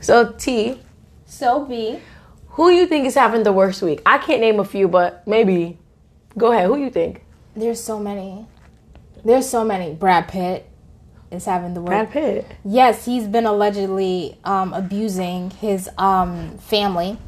So 0.00 0.32
T, 0.32 0.80
So 1.26 1.64
B. 1.64 1.98
who 2.50 2.70
you 2.70 2.86
think 2.86 3.06
is 3.06 3.14
having 3.14 3.42
the 3.42 3.52
worst 3.52 3.82
week? 3.82 4.00
I 4.06 4.18
can't 4.18 4.40
name 4.40 4.60
a 4.60 4.64
few, 4.64 4.88
but 4.88 5.26
maybe. 5.26 5.78
Go 6.36 6.52
ahead. 6.52 6.66
Who 6.66 6.76
you 6.78 6.90
think? 6.90 7.24
There's 7.56 7.82
so 7.82 7.98
many. 7.98 8.46
There's 9.24 9.48
so 9.48 9.64
many. 9.64 9.94
Brad 9.94 10.28
Pitt 10.28 10.68
is 11.32 11.44
having 11.44 11.74
the 11.74 11.80
worst. 11.80 11.88
Brad. 11.90 12.10
Pitt. 12.10 12.46
Yes, 12.64 13.04
he's 13.04 13.26
been 13.26 13.46
allegedly 13.46 14.38
um, 14.44 14.72
abusing 14.72 15.50
his 15.50 15.90
um, 15.98 16.56
family. 16.58 17.18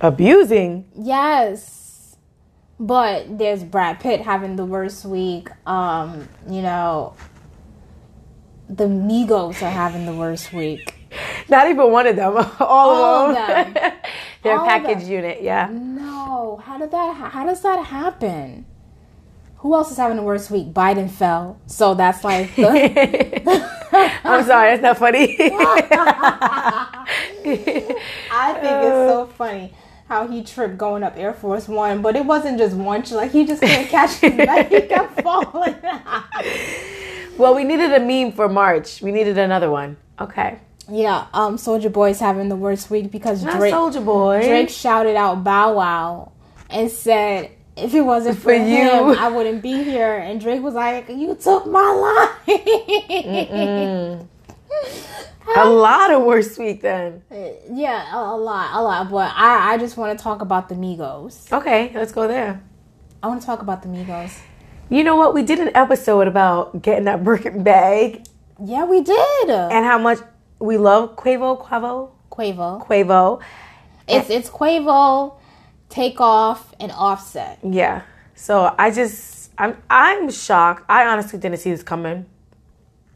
Abusing. 0.00 0.84
Yes. 0.94 2.16
But 2.78 3.38
there's 3.38 3.64
Brad 3.64 4.00
Pitt 4.00 4.20
having 4.20 4.56
the 4.56 4.64
worst 4.66 5.04
week. 5.06 5.48
Um, 5.66 6.28
you 6.50 6.60
know, 6.60 7.14
the 8.68 8.84
Migos 8.84 9.62
are 9.62 9.70
having 9.70 10.04
the 10.04 10.14
worst 10.14 10.52
week. 10.52 10.93
Not 11.48 11.68
even 11.68 11.90
one 11.90 12.06
of 12.06 12.16
them. 12.16 12.36
All, 12.60 12.60
All 12.60 13.30
of 13.30 13.34
them. 13.34 13.74
them. 13.74 13.92
They're 14.42 14.58
All 14.58 14.66
package 14.66 15.02
them. 15.02 15.12
unit. 15.12 15.42
Yeah. 15.42 15.68
No, 15.70 16.62
how 16.64 16.78
did 16.78 16.90
that? 16.90 17.14
How 17.32 17.44
does 17.44 17.62
that 17.62 17.86
happen? 17.86 18.66
Who 19.58 19.74
else 19.74 19.90
is 19.90 19.96
having 19.96 20.16
the 20.18 20.22
worst 20.22 20.50
week? 20.50 20.74
Biden 20.74 21.10
fell, 21.10 21.58
so 21.66 21.94
that's 21.94 22.22
like 22.22 22.54
the, 22.54 22.68
I'm 24.24 24.44
sorry. 24.44 24.76
That's 24.76 24.82
not 24.82 24.98
funny. 24.98 25.38
I 25.40 27.06
think 28.52 28.76
it's 28.82 29.10
so 29.10 29.22
uh. 29.22 29.26
funny 29.26 29.72
how 30.06 30.26
he 30.28 30.42
tripped 30.42 30.76
going 30.76 31.02
up 31.02 31.16
Air 31.16 31.32
Force 31.32 31.66
One, 31.66 32.02
but 32.02 32.14
it 32.14 32.26
wasn't 32.26 32.58
just 32.58 32.76
one. 32.76 33.04
Like 33.10 33.32
he 33.32 33.46
just 33.46 33.62
couldn't 33.62 33.86
catch 33.86 34.16
his 34.16 34.34
back. 34.34 34.68
He 34.70 34.82
kept 34.82 35.22
falling. 35.22 35.76
well, 37.38 37.54
we 37.54 37.64
needed 37.64 37.90
a 37.92 38.00
meme 38.00 38.32
for 38.32 38.50
March. 38.50 39.00
We 39.00 39.12
needed 39.12 39.38
another 39.38 39.70
one. 39.70 39.96
Okay. 40.20 40.58
Yeah, 40.90 41.26
um, 41.32 41.56
Soulja 41.56 41.90
Boy's 41.92 42.20
having 42.20 42.48
the 42.48 42.56
worst 42.56 42.90
week 42.90 43.10
because 43.10 43.42
Not 43.42 43.56
Drake 43.58 43.72
Soulja 43.72 44.04
Boy. 44.04 44.42
Drake 44.46 44.68
shouted 44.68 45.16
out 45.16 45.42
Bow 45.44 45.74
Wow 45.74 46.32
and 46.70 46.90
said. 46.90 47.50
If 47.76 47.92
it 47.92 48.02
wasn't 48.02 48.36
for, 48.36 48.42
For 48.42 48.52
him, 48.54 48.68
you. 48.68 49.14
I 49.16 49.26
wouldn't 49.26 49.60
be 49.60 49.82
here. 49.82 50.14
And 50.16 50.40
Drake 50.40 50.62
was 50.62 50.74
like, 50.74 51.08
"You 51.08 51.34
took 51.34 51.66
my 51.66 52.30
life." 52.46 54.28
a 55.56 55.68
lot 55.68 56.12
of 56.12 56.22
worst 56.22 56.56
week 56.58 56.82
then. 56.82 57.22
Yeah, 57.70 58.14
a, 58.14 58.34
a 58.34 58.36
lot, 58.36 58.70
a 58.74 58.80
lot. 58.80 59.10
But 59.10 59.32
I, 59.34 59.74
I 59.74 59.78
just 59.78 59.96
want 59.96 60.16
to 60.16 60.22
talk 60.22 60.40
about 60.40 60.68
the 60.68 60.76
Migos. 60.76 61.50
Okay, 61.52 61.90
let's 61.94 62.12
go 62.12 62.28
there. 62.28 62.62
I 63.22 63.26
want 63.26 63.40
to 63.40 63.46
talk 63.46 63.60
about 63.62 63.82
the 63.82 63.88
Migos. 63.88 64.38
You 64.90 65.02
know 65.02 65.16
what? 65.16 65.34
We 65.34 65.42
did 65.42 65.58
an 65.58 65.70
episode 65.74 66.28
about 66.28 66.82
getting 66.82 67.04
that 67.04 67.24
Birkin 67.24 67.62
bag 67.62 68.24
Yeah, 68.62 68.84
we 68.84 69.00
did. 69.02 69.50
and 69.50 69.84
how 69.84 69.98
much 69.98 70.18
we 70.64 70.78
love 70.78 71.14
Quavo, 71.16 71.62
Quavo, 71.62 72.10
Quavo. 72.30 72.86
Quavo. 72.86 73.40
It's 74.08 74.30
it's 74.30 74.48
Quavo, 74.48 75.36
Takeoff, 75.88 76.74
and 76.80 76.90
Offset. 76.92 77.58
Yeah. 77.62 78.02
So 78.34 78.74
I 78.78 78.90
just 78.90 79.50
I'm 79.58 79.76
I'm 79.90 80.30
shocked. 80.30 80.84
I 80.88 81.06
honestly 81.06 81.38
didn't 81.38 81.58
see 81.58 81.70
this 81.70 81.82
coming. 81.82 82.26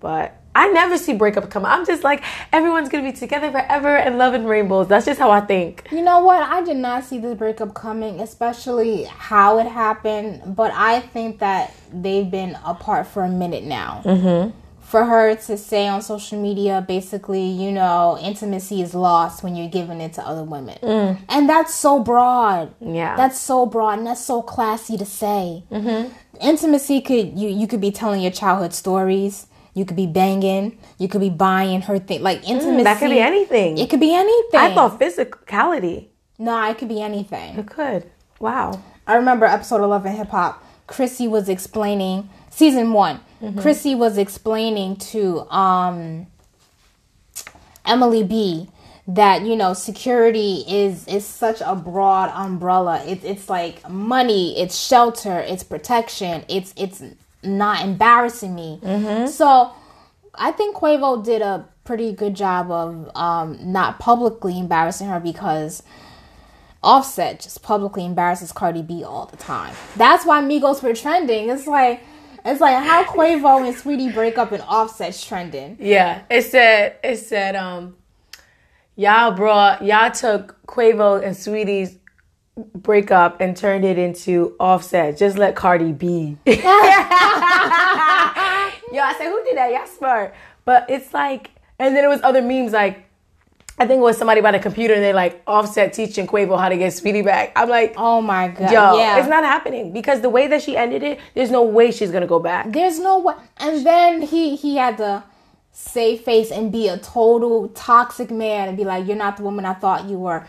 But 0.00 0.40
I 0.54 0.68
never 0.68 0.96
see 0.96 1.14
breakup 1.14 1.50
coming. 1.50 1.70
I'm 1.70 1.86
just 1.86 2.04
like 2.04 2.22
everyone's 2.52 2.88
gonna 2.88 3.10
be 3.10 3.16
together 3.16 3.50
forever 3.50 3.96
and 3.96 4.18
loving 4.18 4.44
rainbows. 4.44 4.88
That's 4.88 5.06
just 5.06 5.18
how 5.18 5.30
I 5.30 5.40
think. 5.40 5.88
You 5.90 6.02
know 6.02 6.20
what? 6.20 6.42
I 6.42 6.62
did 6.62 6.76
not 6.76 7.04
see 7.04 7.18
this 7.18 7.36
breakup 7.36 7.74
coming, 7.74 8.20
especially 8.20 9.04
how 9.04 9.58
it 9.58 9.66
happened. 9.66 10.54
But 10.54 10.72
I 10.74 11.00
think 11.00 11.38
that 11.40 11.74
they've 11.92 12.30
been 12.30 12.56
apart 12.64 13.06
for 13.06 13.24
a 13.24 13.28
minute 13.28 13.64
now. 13.64 14.02
Mm-hmm. 14.04 14.67
For 14.88 15.04
her 15.04 15.34
to 15.34 15.58
say 15.58 15.86
on 15.86 16.00
social 16.00 16.40
media, 16.40 16.82
basically, 16.86 17.44
you 17.44 17.70
know, 17.70 18.18
intimacy 18.22 18.80
is 18.80 18.94
lost 18.94 19.42
when 19.42 19.54
you're 19.54 19.68
giving 19.68 20.00
it 20.00 20.14
to 20.14 20.26
other 20.26 20.42
women, 20.42 20.78
and 21.28 21.46
that's 21.46 21.74
so 21.74 22.00
broad. 22.00 22.74
Yeah. 22.80 23.14
That's 23.14 23.38
so 23.38 23.66
broad 23.66 23.98
and 23.98 24.06
that's 24.06 24.24
so 24.24 24.40
classy 24.40 24.96
to 24.96 25.04
say. 25.04 25.64
Mm-hmm. 25.70 26.10
Intimacy 26.40 27.02
could 27.02 27.38
you 27.38 27.50
you 27.50 27.66
could 27.66 27.82
be 27.82 27.90
telling 27.90 28.22
your 28.22 28.30
childhood 28.32 28.72
stories. 28.72 29.46
You 29.74 29.84
could 29.84 29.96
be 29.96 30.06
banging. 30.06 30.78
You 30.98 31.06
could 31.06 31.20
be 31.20 31.28
buying 31.30 31.82
her 31.82 31.98
thing. 31.98 32.22
Like 32.22 32.48
intimacy. 32.48 32.80
Mm, 32.80 32.84
that 32.84 32.98
could 32.98 33.10
be 33.10 33.20
anything. 33.20 33.76
It 33.76 33.90
could 33.90 34.00
be 34.00 34.14
anything. 34.14 34.58
I 34.58 34.74
thought 34.74 34.98
physicality. 34.98 36.08
No, 36.38 36.68
it 36.70 36.78
could 36.78 36.88
be 36.88 37.02
anything. 37.02 37.58
It 37.58 37.66
could. 37.66 38.10
Wow. 38.40 38.82
I 39.06 39.16
remember 39.16 39.44
episode 39.44 39.82
11 39.82 40.16
hip 40.16 40.28
hop. 40.28 40.64
Chrissy 40.86 41.28
was 41.28 41.48
explaining 41.48 42.30
season 42.58 42.92
1. 42.92 43.20
Chrissy 43.60 43.94
was 43.94 44.18
explaining 44.18 44.96
to 44.96 45.48
um 45.54 46.26
Emily 47.86 48.24
B 48.24 48.68
that 49.06 49.42
you 49.42 49.56
know 49.56 49.72
security 49.74 50.64
is 50.68 51.06
is 51.06 51.24
such 51.24 51.60
a 51.64 51.74
broad 51.76 52.30
umbrella. 52.34 53.02
It's 53.06 53.24
it's 53.24 53.48
like 53.48 53.88
money, 53.88 54.58
it's 54.60 54.76
shelter, 54.76 55.38
it's 55.38 55.62
protection, 55.62 56.44
it's 56.48 56.74
it's 56.76 57.02
not 57.42 57.84
embarrassing 57.84 58.54
me. 58.54 58.80
So 59.28 59.72
I 60.34 60.50
think 60.52 60.76
Quavo 60.76 61.24
did 61.24 61.40
a 61.42 61.64
pretty 61.84 62.12
good 62.12 62.34
job 62.34 62.70
of 62.70 63.10
um, 63.16 63.56
not 63.72 63.98
publicly 63.98 64.58
embarrassing 64.58 65.06
her 65.08 65.20
because 65.20 65.82
Offset 66.82 67.40
just 67.40 67.62
publicly 67.62 68.04
embarrasses 68.04 68.52
Cardi 68.52 68.82
B 68.82 69.02
all 69.04 69.26
the 69.26 69.36
time. 69.36 69.74
That's 69.96 70.24
why 70.26 70.42
Migos 70.42 70.82
were 70.82 70.94
trending. 70.94 71.48
It's 71.50 71.66
like 71.66 72.02
it's 72.48 72.60
like 72.60 72.82
how 72.82 73.04
Quavo 73.04 73.66
and 73.66 73.76
Sweetie 73.76 74.10
break 74.10 74.38
up 74.38 74.52
and 74.52 74.62
Offset's 74.62 75.24
trending. 75.24 75.76
Yeah. 75.80 76.22
It 76.30 76.42
said 76.42 76.96
it 77.02 77.16
said 77.16 77.56
um 77.56 77.96
y'all 78.96 79.32
brought 79.32 79.84
y'all 79.84 80.10
took 80.10 80.64
Quavo 80.66 81.24
and 81.24 81.36
Sweetie's 81.36 81.98
breakup 82.74 83.40
and 83.40 83.56
turned 83.56 83.84
it 83.84 83.98
into 83.98 84.56
offset. 84.58 85.16
Just 85.16 85.38
let 85.38 85.54
Cardi 85.54 85.92
be. 85.92 86.36
Yo, 86.46 86.56
I 89.02 89.14
said, 89.18 89.28
who 89.28 89.44
did 89.44 89.56
that? 89.56 89.70
Y'all 89.72 89.86
smart. 89.86 90.34
But 90.64 90.88
it's 90.88 91.12
like, 91.12 91.50
and 91.78 91.94
then 91.94 92.04
it 92.04 92.08
was 92.08 92.20
other 92.22 92.42
memes 92.42 92.72
like, 92.72 93.07
I 93.80 93.86
think 93.86 93.98
it 94.00 94.02
was 94.02 94.18
somebody 94.18 94.40
by 94.40 94.52
the 94.52 94.58
computer 94.58 94.94
and 94.94 95.02
they 95.02 95.12
like 95.12 95.42
offset 95.46 95.92
teaching 95.92 96.26
Quavo 96.26 96.58
how 96.58 96.68
to 96.68 96.76
get 96.76 96.92
Sweetie 96.92 97.22
back. 97.22 97.52
I'm 97.54 97.68
like, 97.68 97.94
Oh 97.96 98.20
my 98.20 98.48
god. 98.48 98.72
yo, 98.72 98.98
yeah. 98.98 99.18
it's 99.18 99.28
not 99.28 99.44
happening 99.44 99.92
because 99.92 100.20
the 100.20 100.28
way 100.28 100.48
that 100.48 100.62
she 100.62 100.76
ended 100.76 101.02
it, 101.02 101.20
there's 101.34 101.50
no 101.50 101.62
way 101.62 101.90
she's 101.92 102.10
gonna 102.10 102.26
go 102.26 102.40
back. 102.40 102.72
There's 102.72 102.98
no 102.98 103.18
way. 103.20 103.34
And 103.58 103.86
then 103.86 104.22
he 104.22 104.56
he 104.56 104.76
had 104.76 104.96
to 104.98 105.22
save 105.72 106.22
face 106.22 106.50
and 106.50 106.72
be 106.72 106.88
a 106.88 106.98
total 106.98 107.68
toxic 107.68 108.30
man 108.30 108.68
and 108.68 108.76
be 108.76 108.84
like, 108.84 109.06
"You're 109.06 109.16
not 109.16 109.36
the 109.36 109.44
woman 109.44 109.64
I 109.64 109.74
thought 109.74 110.04
you 110.08 110.18
were." 110.18 110.44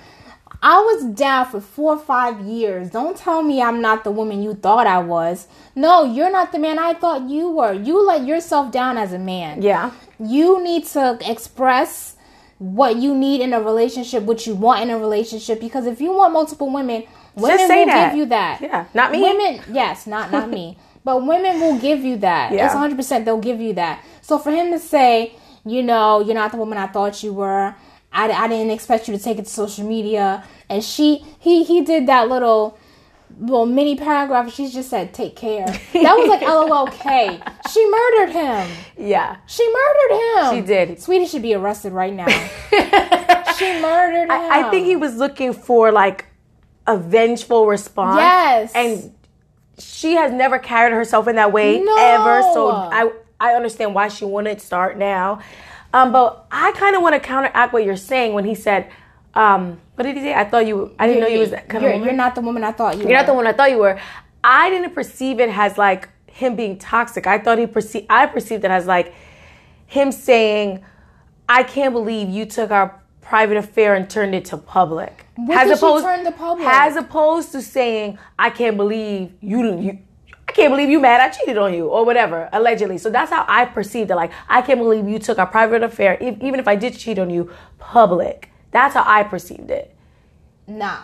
I 0.62 0.78
was 0.82 1.06
down 1.14 1.46
for 1.46 1.62
four 1.62 1.94
or 1.94 2.00
five 2.00 2.42
years. 2.42 2.90
Don't 2.90 3.16
tell 3.16 3.44
me 3.44 3.62
I'm 3.62 3.80
not 3.82 4.04
the 4.04 4.12
woman 4.12 4.44
you 4.44 4.56
thought 4.56 4.88
I 4.88 5.00
was. 5.00 5.48
No, 5.74 6.04
you're 6.04 6.32
not 6.32 6.52
the 6.52 6.60
man 6.60 6.78
I 6.80 6.94
thought 6.96 7.30
you 7.30 7.50
were. 7.50 7.72
You 7.72 8.06
let 8.06 8.26
yourself 8.26 8.72
down 8.72 8.98
as 8.98 9.14
a 9.14 9.20
man. 9.20 9.62
Yeah. 9.62 9.92
You 10.20 10.62
need 10.62 10.86
to 10.88 11.18
express 11.22 12.18
what 12.60 12.98
you 12.98 13.16
need 13.16 13.42
in 13.42 13.54
a 13.54 13.62
relationship, 13.62 14.24
what 14.24 14.46
you 14.46 14.54
want 14.54 14.82
in 14.84 14.90
a 14.90 14.98
relationship. 14.98 15.60
Because 15.60 15.88
if 15.88 16.00
you 16.00 16.14
want 16.14 16.34
multiple 16.34 16.72
women, 16.72 17.04
women 17.36 17.58
will 17.58 17.86
that. 17.88 18.10
give 18.12 18.18
you 18.18 18.26
that. 18.28 18.62
Yeah. 18.62 18.86
Not 18.94 19.12
me. 19.12 19.22
Women, 19.22 19.62
yes, 19.72 20.06
not 20.06 20.32
not 20.32 20.50
me, 20.50 20.78
but 21.04 21.26
women 21.26 21.60
will 21.60 21.80
give 21.80 22.02
you 22.02 22.18
that. 22.18 22.52
Yeah. 22.52 22.66
It's 22.66 22.76
100. 22.76 22.96
percent 22.96 23.26
They'll 23.26 23.40
give 23.40 23.60
you 23.60 23.74
that. 23.74 24.04
So 24.22 24.38
for 24.38 24.52
him 24.52 24.72
to 24.72 24.80
say, 24.80 25.36
you 25.66 25.82
know, 25.84 26.20
you're 26.20 26.36
not 26.36 26.52
the 26.52 26.58
woman 26.58 26.78
I 26.78 26.88
thought 26.88 27.24
you 27.24 27.34
were. 27.34 27.76
I, 28.12 28.32
I 28.32 28.48
didn't 28.48 28.72
expect 28.72 29.08
you 29.08 29.16
to 29.16 29.24
take 29.24 29.38
it 29.38 29.46
to 29.46 29.52
social 29.52 29.88
media, 29.88 30.44
and 30.68 30.84
she 30.84 31.24
he 31.40 31.64
he 31.64 31.82
did 31.82 32.08
that 32.08 32.28
little 32.28 32.79
little 33.40 33.66
mini 33.66 33.96
paragraph. 33.96 34.54
She 34.54 34.70
just 34.70 34.90
said, 34.90 35.14
"Take 35.14 35.36
care." 35.36 35.66
That 35.66 36.18
was 36.18 36.28
like 36.28 36.42
LOLK. 36.42 37.42
She 37.70 37.86
murdered 37.88 38.32
him. 38.34 38.68
Yeah. 38.98 39.38
She 39.46 39.64
murdered 39.72 40.20
him. 40.20 40.56
She 40.56 40.62
did. 40.66 41.00
Sweetie 41.00 41.28
should 41.28 41.44
be 41.44 41.54
arrested 41.54 41.94
right 41.94 42.12
now. 42.12 42.26
she 43.58 43.80
murdered 43.80 44.24
him. 44.24 44.32
I, 44.32 44.64
I 44.66 44.70
think 44.72 44.88
he 44.88 44.96
was 44.96 45.18
looking 45.18 45.54
for 45.54 45.92
like 45.92 46.26
a 46.88 46.98
vengeful 46.98 47.68
response. 47.68 48.18
Yes. 48.18 48.72
And 48.74 49.14
she 49.78 50.14
has 50.16 50.32
never 50.32 50.58
carried 50.58 50.94
herself 50.94 51.28
in 51.28 51.36
that 51.36 51.52
way 51.54 51.80
No. 51.80 51.96
ever. 51.98 52.42
So 52.54 52.72
I 52.72 53.12
I 53.40 53.54
understand 53.54 53.94
why 53.94 54.08
she 54.08 54.26
wanted 54.26 54.58
to 54.60 54.66
start 54.66 54.98
now. 54.98 55.42
Um, 55.94 56.12
but 56.12 56.48
I 56.52 56.72
kind 56.72 56.96
of 56.96 57.02
want 57.04 57.14
to 57.14 57.20
counteract 57.20 57.72
what 57.74 57.84
you're 57.84 57.96
saying 57.98 58.34
when 58.34 58.46
he 58.46 58.56
said, 58.56 58.90
um, 59.34 59.80
what 59.96 60.04
did 60.06 60.16
he 60.16 60.24
say? 60.24 60.34
I 60.34 60.44
thought 60.46 60.66
you 60.66 60.96
I 60.98 61.08
didn't 61.08 61.22
know 61.22 61.28
you 61.28 61.40
was 61.40 61.52
that 61.52 61.70
kind 61.70 61.84
you're, 61.84 61.92
of 61.92 62.00
woman. 62.00 62.08
you're 62.08 62.18
not 62.18 62.36
the 62.36 62.42
woman 62.42 62.64
I 62.64 62.72
thought 62.72 62.98
you 62.98 63.04
were. 63.04 63.10
You're 63.10 63.18
not 63.18 63.26
the 63.26 63.34
one 63.34 63.48
I 63.48 63.54
thought 63.54 63.72
you 63.72 63.78
were. 63.78 64.00
I 64.44 64.70
didn't 64.70 64.94
perceive 64.94 65.40
it 65.40 65.50
as 65.50 65.78
like 65.78 66.10
him 66.28 66.56
being 66.56 66.78
toxic. 66.78 67.28
I 67.28 67.38
thought 67.38 67.58
he 67.58 67.68
perceived. 67.68 68.08
I 68.10 68.26
perceived 68.26 68.64
it 68.64 68.72
as 68.72 68.88
like 68.88 69.14
him 69.86 70.12
saying, 70.12 70.84
"I 71.48 71.64
can't 71.64 71.94
believe 71.94 72.30
you 72.30 72.46
took 72.46 72.72
our 72.72 73.02
private 73.22 73.58
affair 73.58 73.96
and 73.96 74.10
turned 74.10 74.34
it 74.34 74.46
to 74.46 74.58
public." 74.58 75.26
What 75.36 75.66
did 75.66 75.78
she 75.78 75.82
turn 75.82 76.26
to 76.26 76.32
public? 76.32 76.68
As 76.68 76.96
opposed 76.96 77.52
to 77.52 77.62
saying, 77.62 78.18
"I 78.38 78.50
can't 78.50 78.78
believe 78.78 79.34
you 79.42 79.80
you 79.80 80.00
I 80.50 80.52
can't 80.52 80.74
believe 80.74 80.90
you 80.90 81.00
mad 81.00 81.22
I 81.22 81.30
cheated 81.30 81.60
on 81.60 81.76
you 81.76 81.90
or 81.90 82.04
whatever, 82.04 82.50
allegedly. 82.52 82.98
So 82.98 83.12
that's 83.12 83.30
how 83.32 83.46
I 83.48 83.66
perceived 83.66 84.10
it. 84.10 84.16
Like, 84.16 84.32
I 84.48 84.64
can't 84.64 84.80
believe 84.80 85.08
you 85.08 85.20
took 85.20 85.38
our 85.38 85.46
private 85.46 85.84
affair, 85.84 86.18
even 86.20 86.60
if 86.60 86.68
I 86.68 86.76
did 86.76 86.98
cheat 86.98 87.20
on 87.20 87.30
you, 87.30 87.52
public. 87.78 88.49
That's 88.72 88.94
how 88.94 89.04
I 89.06 89.24
perceived 89.24 89.72
it. 89.72 89.96
Nah, 90.68 91.00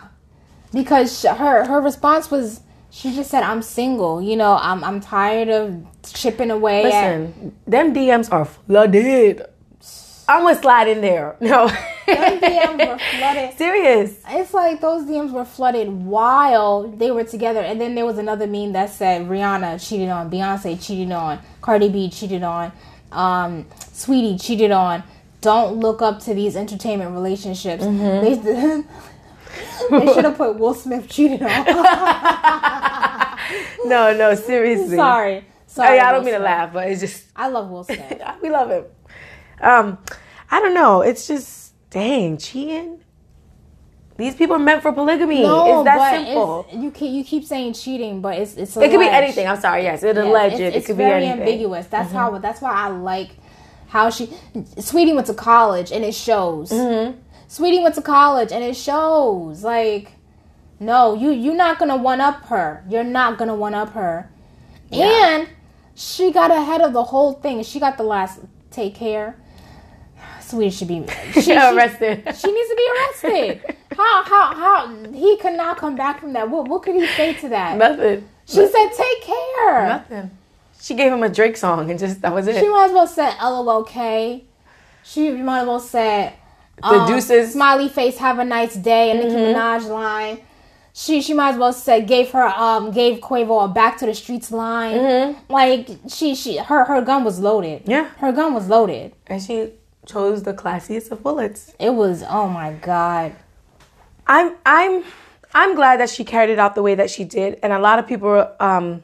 because 0.72 1.22
her 1.22 1.64
her 1.64 1.80
response 1.80 2.30
was 2.30 2.60
she 2.90 3.14
just 3.14 3.30
said 3.30 3.42
I'm 3.42 3.62
single. 3.62 4.22
You 4.22 4.36
know, 4.36 4.56
I'm 4.60 4.82
I'm 4.84 5.00
tired 5.00 5.48
of 5.48 5.84
chipping 6.04 6.50
away. 6.50 6.84
at- 6.84 6.84
Listen, 7.20 7.56
them 7.66 7.92
DMs 7.94 8.32
are 8.32 8.44
flooded. 8.44 9.42
I'm 10.28 10.42
gonna 10.42 10.60
slide 10.60 10.88
in 10.88 11.00
there. 11.00 11.36
No. 11.40 11.68
Them 11.68 12.38
DMs 12.40 12.88
were 12.88 12.98
flooded. 13.18 13.56
Serious. 13.58 14.20
It's 14.28 14.54
like 14.54 14.80
those 14.80 15.04
DMs 15.04 15.32
were 15.32 15.44
flooded 15.44 15.88
while 15.88 16.84
they 16.88 17.10
were 17.10 17.24
together, 17.24 17.60
and 17.60 17.80
then 17.80 17.94
there 17.96 18.06
was 18.06 18.18
another 18.18 18.46
meme 18.46 18.72
that 18.72 18.90
said 18.90 19.22
Rihanna 19.28 19.84
cheated 19.86 20.08
on, 20.08 20.30
Beyonce 20.30 20.80
cheated 20.84 21.10
on, 21.12 21.40
Cardi 21.60 21.88
B 21.88 22.08
cheated 22.10 22.42
on, 22.44 22.70
um, 23.10 23.66
Sweetie 23.92 24.38
cheated 24.38 24.70
on. 24.70 25.02
Don't 25.46 25.78
look 25.78 26.02
up 26.02 26.18
to 26.24 26.34
these 26.34 26.56
entertainment 26.56 27.12
relationships. 27.12 27.84
They, 27.84 28.34
they 29.90 30.06
should 30.12 30.24
have 30.24 30.36
put 30.42 30.58
Will 30.58 30.74
Smith 30.74 31.08
cheated 31.08 31.40
on. 31.40 31.48
No, 33.84 34.12
no, 34.16 34.34
seriously. 34.34 34.96
Sorry, 34.96 35.36
Oh, 35.38 35.52
sorry. 35.68 35.96
yeah, 35.98 36.08
I 36.08 36.10
don't 36.12 36.24
Will 36.24 36.32
mean 36.32 36.40
to 36.40 36.44
laugh, 36.44 36.72
but 36.72 36.88
it's 36.88 37.00
just 37.00 37.26
I 37.36 37.46
love 37.46 37.70
Will 37.70 37.84
Smith. 37.84 38.20
we 38.42 38.50
love 38.50 38.70
him. 38.70 38.84
Um, 39.60 39.98
I 40.50 40.60
don't 40.60 40.74
know. 40.74 41.02
It's 41.02 41.28
just 41.28 41.74
dang 41.90 42.38
cheating. 42.38 42.98
These 44.16 44.34
people 44.34 44.56
are 44.56 44.64
meant 44.70 44.82
for 44.82 44.90
polygamy. 44.92 45.42
No, 45.44 45.80
it's 45.82 45.84
that 45.84 45.98
but 45.98 46.24
simple. 46.26 46.60
it's- 46.68 46.82
you 46.82 46.90
keep 46.90 47.12
you 47.12 47.22
keep 47.22 47.44
saying 47.44 47.74
cheating, 47.74 48.20
but 48.20 48.36
it's 48.36 48.56
it's 48.56 48.76
it 48.76 48.90
could 48.90 48.98
be 48.98 49.06
anything. 49.08 49.46
I'm 49.46 49.60
sorry. 49.60 49.84
Yes, 49.84 50.02
it's 50.02 50.16
Yes, 50.16 50.26
alleged. 50.26 50.58
It's, 50.58 50.76
it 50.78 50.84
could 50.86 50.96
very 50.96 51.20
be 51.20 51.26
anything. 51.26 51.40
ambiguous. 51.42 51.86
That's 51.86 52.10
how. 52.10 52.36
That's 52.38 52.60
why 52.60 52.72
I 52.72 52.88
like 52.88 53.30
how 53.88 54.10
she. 54.10 54.32
Sweetie 54.78 55.12
went 55.12 55.26
to 55.28 55.34
college, 55.34 55.92
and 55.92 56.04
it 56.04 56.14
shows. 56.14 56.70
Mm-hmm. 56.70 57.18
Sweetie 57.48 57.80
went 57.82 57.94
to 57.94 58.02
college, 58.02 58.52
and 58.52 58.62
it 58.64 58.74
shows. 58.76 59.62
Like, 59.62 60.12
no, 60.80 61.14
you 61.14 61.30
you're 61.30 61.54
not 61.54 61.78
gonna 61.78 61.96
one 61.96 62.20
up 62.20 62.44
her. 62.46 62.84
You're 62.88 63.04
not 63.04 63.38
gonna 63.38 63.54
one 63.54 63.74
up 63.74 63.90
her. 63.92 64.30
And 64.92 65.48
she 65.94 66.30
got 66.30 66.50
ahead 66.50 66.80
of 66.80 66.92
the 66.92 67.02
whole 67.04 67.32
thing. 67.34 67.62
She 67.64 67.80
got 67.80 67.96
the 67.96 68.04
last 68.04 68.40
take 68.70 68.94
care. 68.94 69.36
Sweetie 70.40 70.70
should 70.70 70.88
be 70.88 71.04
she, 71.34 71.42
she- 71.42 71.56
Arrested. 71.56 72.22
She 72.36 72.52
needs 72.52 72.68
to 72.68 72.76
be 72.76 72.88
arrested. 72.94 73.76
How 73.96 74.22
how 74.24 74.54
how 74.54 75.04
he 75.12 75.36
could 75.38 75.54
not 75.54 75.78
come 75.78 75.96
back 75.96 76.20
from 76.20 76.32
that? 76.34 76.48
What 76.50 76.68
what 76.68 76.82
could 76.82 76.94
he 76.94 77.06
say 77.08 77.32
to 77.34 77.48
that? 77.48 77.78
Nothing. 77.78 78.28
She 78.46 78.64
said, 78.66 78.88
"Take 78.96 79.22
care." 79.22 79.88
Nothing. 79.88 80.30
She 80.80 80.94
gave 80.94 81.12
him 81.12 81.22
a 81.22 81.28
Drake 81.28 81.56
song 81.56 81.90
and 81.90 81.98
just 81.98 82.20
that 82.22 82.32
was 82.34 82.46
it. 82.46 82.60
She 82.60 82.68
might 82.68 82.86
as 82.86 82.92
well 82.92 83.06
said 83.06 83.34
LOLK. 83.40 84.44
She 85.04 85.30
might 85.32 85.60
as 85.60 85.66
well 85.66 85.80
said 85.80 86.34
The 86.82 87.06
deuces. 87.06 87.30
Mm-hmm. 87.48 87.52
smiley 87.52 87.88
face. 87.88 88.18
Have 88.18 88.38
a 88.38 88.44
nice 88.44 88.74
day. 88.74 89.10
And 89.10 89.20
Nicki 89.20 89.34
Minaj 89.34 89.88
line. 89.88 90.40
She 90.92 91.20
she 91.20 91.34
might 91.34 91.50
as 91.50 91.58
well 91.58 91.72
said 91.72 92.06
gave 92.06 92.30
her 92.30 92.44
um 92.46 92.90
gave 92.90 93.20
Quavo 93.20 93.64
a 93.64 93.68
back 93.68 93.98
to 93.98 94.06
the 94.06 94.14
streets 94.14 94.50
line. 94.50 95.36
Like 95.48 95.88
she 96.08 96.34
she 96.34 96.56
her 96.58 96.84
her 96.84 97.02
gun 97.02 97.24
was 97.24 97.38
loaded. 97.40 97.82
Mm-hmm. 97.82 97.90
Yeah. 97.90 98.08
her 98.18 98.32
gun 98.32 98.54
was 98.54 98.68
loaded. 98.68 99.12
and 99.26 99.42
she 99.42 99.70
chose 100.06 100.44
the 100.44 100.54
classiest 100.54 101.10
of 101.10 101.22
bullets. 101.22 101.74
It 101.78 101.90
was 101.94 102.22
oh 102.28 102.48
my 102.48 102.72
god. 102.74 103.34
I'm 104.26 104.54
I'm 104.64 105.04
I'm 105.54 105.74
glad 105.74 106.00
that 106.00 106.10
she 106.10 106.24
carried 106.24 106.50
it 106.50 106.58
out 106.58 106.74
the 106.74 106.82
way 106.82 106.94
that 106.94 107.08
she 107.10 107.24
did, 107.24 107.58
and 107.62 107.72
a 107.72 107.78
lot 107.78 107.98
of 107.98 108.06
people, 108.06 108.50
um, 108.60 109.02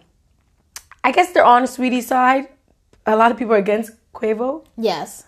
I 1.04 1.12
guess 1.12 1.32
they're 1.32 1.44
on 1.44 1.66
Sweetie's 1.66 2.06
side. 2.06 2.48
A 3.06 3.16
lot 3.16 3.30
of 3.32 3.38
people 3.38 3.54
are 3.54 3.58
against 3.58 3.92
Quavo. 4.14 4.64
Yes, 4.76 5.24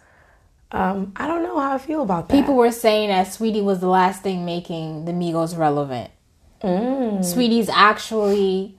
Um, 0.70 1.12
I 1.16 1.26
don't 1.26 1.42
know 1.42 1.58
how 1.58 1.74
I 1.74 1.78
feel 1.78 2.02
about 2.02 2.28
that. 2.28 2.34
people 2.36 2.54
were 2.54 2.70
saying 2.72 3.08
that 3.08 3.32
Sweetie 3.32 3.60
was 3.62 3.80
the 3.80 3.88
last 3.88 4.22
thing 4.22 4.44
making 4.44 5.04
the 5.04 5.12
Migos 5.12 5.56
relevant. 5.56 6.10
Mm. 6.62 7.24
Sweetie's 7.24 7.68
actually 7.68 8.76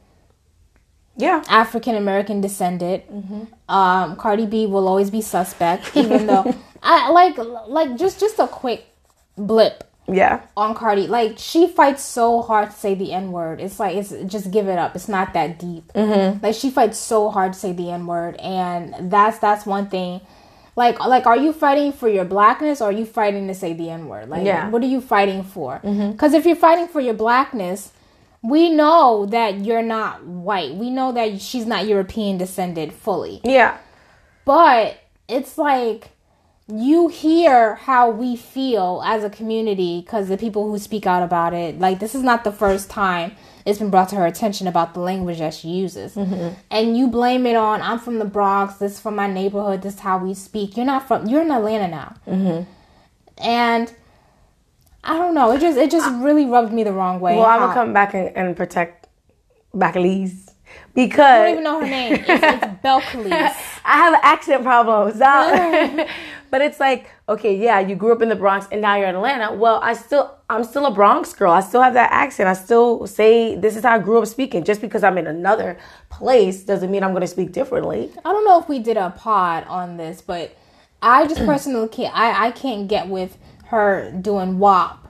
yeah, 1.18 1.44
African 1.48 1.96
American 1.96 2.42
descended. 2.42 3.08
Mm-hmm. 3.08 3.44
Um, 3.74 4.16
Cardi 4.18 4.46
B 4.46 4.66
will 4.66 4.88
always 4.88 5.10
be 5.10 5.22
suspect, 5.22 5.96
even 5.96 6.28
though 6.28 6.54
I 6.84 7.10
like 7.12 7.38
like 7.68 7.98
just 7.98 8.20
just 8.20 8.38
a 8.40 8.48
quick 8.48 8.86
blip 9.38 9.84
yeah, 10.08 10.42
on 10.56 10.76
Cardi. 10.76 11.08
Like 11.08 11.36
she 11.38 11.68
fights 11.68 12.04
so 12.04 12.42
hard 12.42 12.72
to 12.72 12.76
say 12.76 12.96
the 12.96 13.12
N 13.14 13.32
word. 13.32 13.60
It's 13.62 13.80
like 13.80 13.96
it's 13.96 14.12
just 14.28 14.52
give 14.52 14.68
it 14.68 14.78
up. 14.78 14.96
It's 14.96 15.08
not 15.08 15.34
that 15.34 15.58
deep. 15.60 15.92
Mm-hmm. 15.94 16.44
Like 16.44 16.56
she 16.56 16.70
fights 16.70 16.98
so 16.98 17.30
hard 17.30 17.54
to 17.54 17.60
say 17.60 17.72
the 17.74 17.90
N 17.92 18.06
word, 18.08 18.36
and 18.38 19.12
that's 19.12 19.40
that's 19.40 19.66
one 19.66 19.88
thing. 19.90 20.22
Like 20.76 21.00
like 21.00 21.26
are 21.26 21.38
you 21.38 21.54
fighting 21.54 21.92
for 21.94 22.08
your 22.10 22.26
blackness 22.26 22.82
or 22.82 22.90
are 22.90 22.92
you 22.92 23.06
fighting 23.06 23.48
to 23.48 23.56
say 23.56 23.74
the 23.74 23.90
N 23.90 24.08
word? 24.08 24.30
Like 24.30 24.46
Yeah. 24.46 24.70
what 24.70 24.84
are 24.84 24.88
you 24.88 25.02
fighting 25.02 25.44
for? 25.44 25.80
Because 25.84 26.34
if 26.34 26.46
you're 26.46 26.56
fighting 26.56 26.88
for 26.88 27.02
your 27.02 27.14
blackness. 27.16 27.92
We 28.48 28.70
know 28.70 29.26
that 29.32 29.66
you're 29.66 29.82
not 29.82 30.24
white. 30.24 30.76
We 30.76 30.92
know 30.92 31.12
that 31.14 31.42
she's 31.42 31.66
not 31.66 31.88
European 31.88 32.38
descended 32.38 32.94
fully. 32.94 33.42
yeah, 33.44 33.76
But 34.46 34.98
it's 35.28 35.58
like 35.58 36.10
you 36.68 37.10
hear 37.10 37.76
how 37.76 38.10
we 38.10 38.36
feel 38.36 39.02
as 39.06 39.24
a 39.24 39.30
community 39.30 40.02
because 40.02 40.28
the 40.30 40.38
people 40.38 40.70
who 40.70 40.80
speak 40.80 41.06
out 41.06 41.22
about 41.22 41.54
it, 41.54 41.80
like 41.80 42.00
this 42.00 42.16
is 42.16 42.24
not 42.24 42.44
the 42.44 42.52
first 42.52 42.90
time 42.90 43.36
it's 43.66 43.80
been 43.80 43.90
brought 43.90 44.10
to 44.10 44.16
her 44.16 44.28
attention 44.28 44.68
about 44.68 44.94
the 44.94 45.00
language 45.00 45.40
that 45.40 45.54
she 45.54 45.70
uses. 45.70 46.16
And 46.16 46.96
you 46.96 47.08
blame 47.08 47.48
it 47.48 47.56
on, 47.56 47.82
I'm 47.82 47.98
from 48.00 48.20
the 48.20 48.26
Bronx, 48.26 48.76
this 48.76 48.94
is 48.94 49.00
from 49.00 49.16
my 49.16 49.26
neighborhood, 49.28 49.82
this 49.82 49.96
is 49.96 50.00
how 50.02 50.20
we 50.20 50.36
speak. 50.36 50.78
You're 50.78 50.86
not 50.86 51.08
from, 51.08 51.28
you're 51.28 51.42
in 51.42 51.52
Atlanta 51.52 51.88
now. 51.88 52.16
And 53.40 53.92
I 55.04 55.18
don't 55.18 55.34
know, 55.34 55.52
it 55.52 55.62
just, 55.62 55.78
it 55.80 55.90
just 55.90 56.10
really 56.24 56.46
rubbed 56.46 56.72
me 56.72 56.84
the 56.84 56.94
wrong 56.94 57.20
way. 57.20 57.36
Well, 57.36 57.46
I'm 57.46 57.60
gonna 57.60 57.74
come 57.74 57.92
back 57.92 58.14
and, 58.14 58.36
and 58.38 58.56
protect 58.56 59.08
because 60.94 61.20
I 61.20 61.44
don't 61.46 61.52
even 61.52 61.64
know 61.64 61.80
her 61.80 61.88
name. 61.88 62.14
It's, 62.14 62.30
it's 62.30 62.66
Belcalis. 62.84 63.56
I 63.86 63.98
have 63.98 64.20
accent 64.24 64.64
problems. 64.64 65.22
Uh, 65.26 66.08
but 66.52 66.62
it's 66.62 66.80
like, 66.80 67.12
okay, 67.28 67.56
yeah, 67.56 67.80
you 67.80 67.96
grew 67.96 68.12
up 68.12 68.22
in 68.22 68.30
the 68.30 68.36
Bronx 68.36 68.68
and 68.72 68.82
now 68.82 68.96
you're 68.96 69.08
in 69.08 69.16
Atlanta. 69.16 69.54
Well, 69.54 69.80
I 69.84 69.94
still, 69.94 70.38
I'm 70.50 70.64
still 70.64 70.86
a 70.86 70.92
Bronx 70.92 71.34
girl. 71.34 71.52
I 71.52 71.62
still 71.62 71.82
have 71.82 71.94
that 71.94 72.12
accent. 72.12 72.48
I 72.48 72.54
still 72.54 73.08
say 73.08 73.56
this 73.56 73.76
is 73.76 73.84
how 73.84 73.96
I 73.96 74.00
grew 74.00 74.20
up 74.20 74.28
speaking. 74.28 74.64
Just 74.64 74.82
because 74.82 75.04
I'm 75.04 75.18
in 75.18 75.28
another 75.28 75.78
place 76.10 76.64
doesn't 76.64 76.92
mean 76.92 77.04
I'm 77.04 77.12
going 77.12 77.22
to 77.22 77.28
speak 77.28 77.52
differently. 77.52 78.12
I 78.24 78.32
don't 78.32 78.46
know 78.46 78.60
if 78.60 78.70
we 78.70 78.80
did 78.80 78.98
a 78.98 79.12
pod 79.12 79.66
on 79.68 79.98
this, 79.98 80.22
but 80.22 80.56
I 81.02 81.28
just 81.28 81.42
personally 81.46 81.88
can't. 81.88 82.16
I, 82.16 82.48
I 82.48 82.52
can't 82.52 82.88
get 82.88 83.08
with 83.08 83.38
her 83.66 84.12
doing 84.22 84.60
WAP 84.60 85.06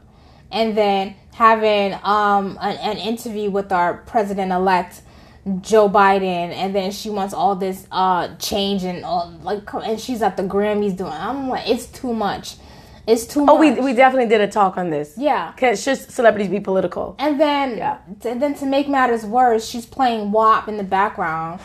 and 0.51 0.77
then 0.77 1.15
having 1.33 1.93
um 2.03 2.57
an, 2.61 2.77
an 2.77 2.97
interview 2.97 3.49
with 3.49 3.71
our 3.71 3.95
president 3.95 4.51
elect 4.51 5.01
Joe 5.61 5.87
Biden, 5.89 6.51
and 6.53 6.73
then 6.73 6.91
she 6.91 7.09
wants 7.09 7.33
all 7.33 7.55
this 7.55 7.85
uh 7.91 8.35
change 8.37 8.83
and 8.83 9.05
all 9.05 9.31
like, 9.43 9.61
and 9.73 9.99
she's 9.99 10.21
at 10.21 10.37
the 10.37 10.43
Grammys 10.43 10.97
doing. 10.97 11.11
I'm 11.11 11.49
like, 11.49 11.69
it's 11.69 11.85
too 11.85 12.13
much. 12.13 12.55
It's 13.07 13.27
too 13.27 13.41
much 13.45 13.49
Oh, 13.53 13.57
much. 13.59 13.77
we, 13.77 13.83
we 13.85 13.93
definitely 13.93 14.27
did 14.27 14.41
a 14.41 14.47
talk 14.47 14.77
on 14.77 14.89
this. 14.89 15.13
yeah. 15.15 15.51
because 15.51 15.83
should 15.83 15.97
celebrities 15.99 16.49
be 16.49 16.59
political? 16.59 17.15
And 17.19 17.39
then, 17.39 17.77
Yeah. 17.77 17.97
and 18.23 18.41
then 18.41 18.55
to 18.55 18.65
make 18.65 18.87
matters 18.89 19.23
worse, 19.23 19.67
she's 19.69 19.85
playing 19.85 20.31
WAP 20.31 20.67
in 20.67 20.77
the 20.77 20.83
background, 20.83 21.59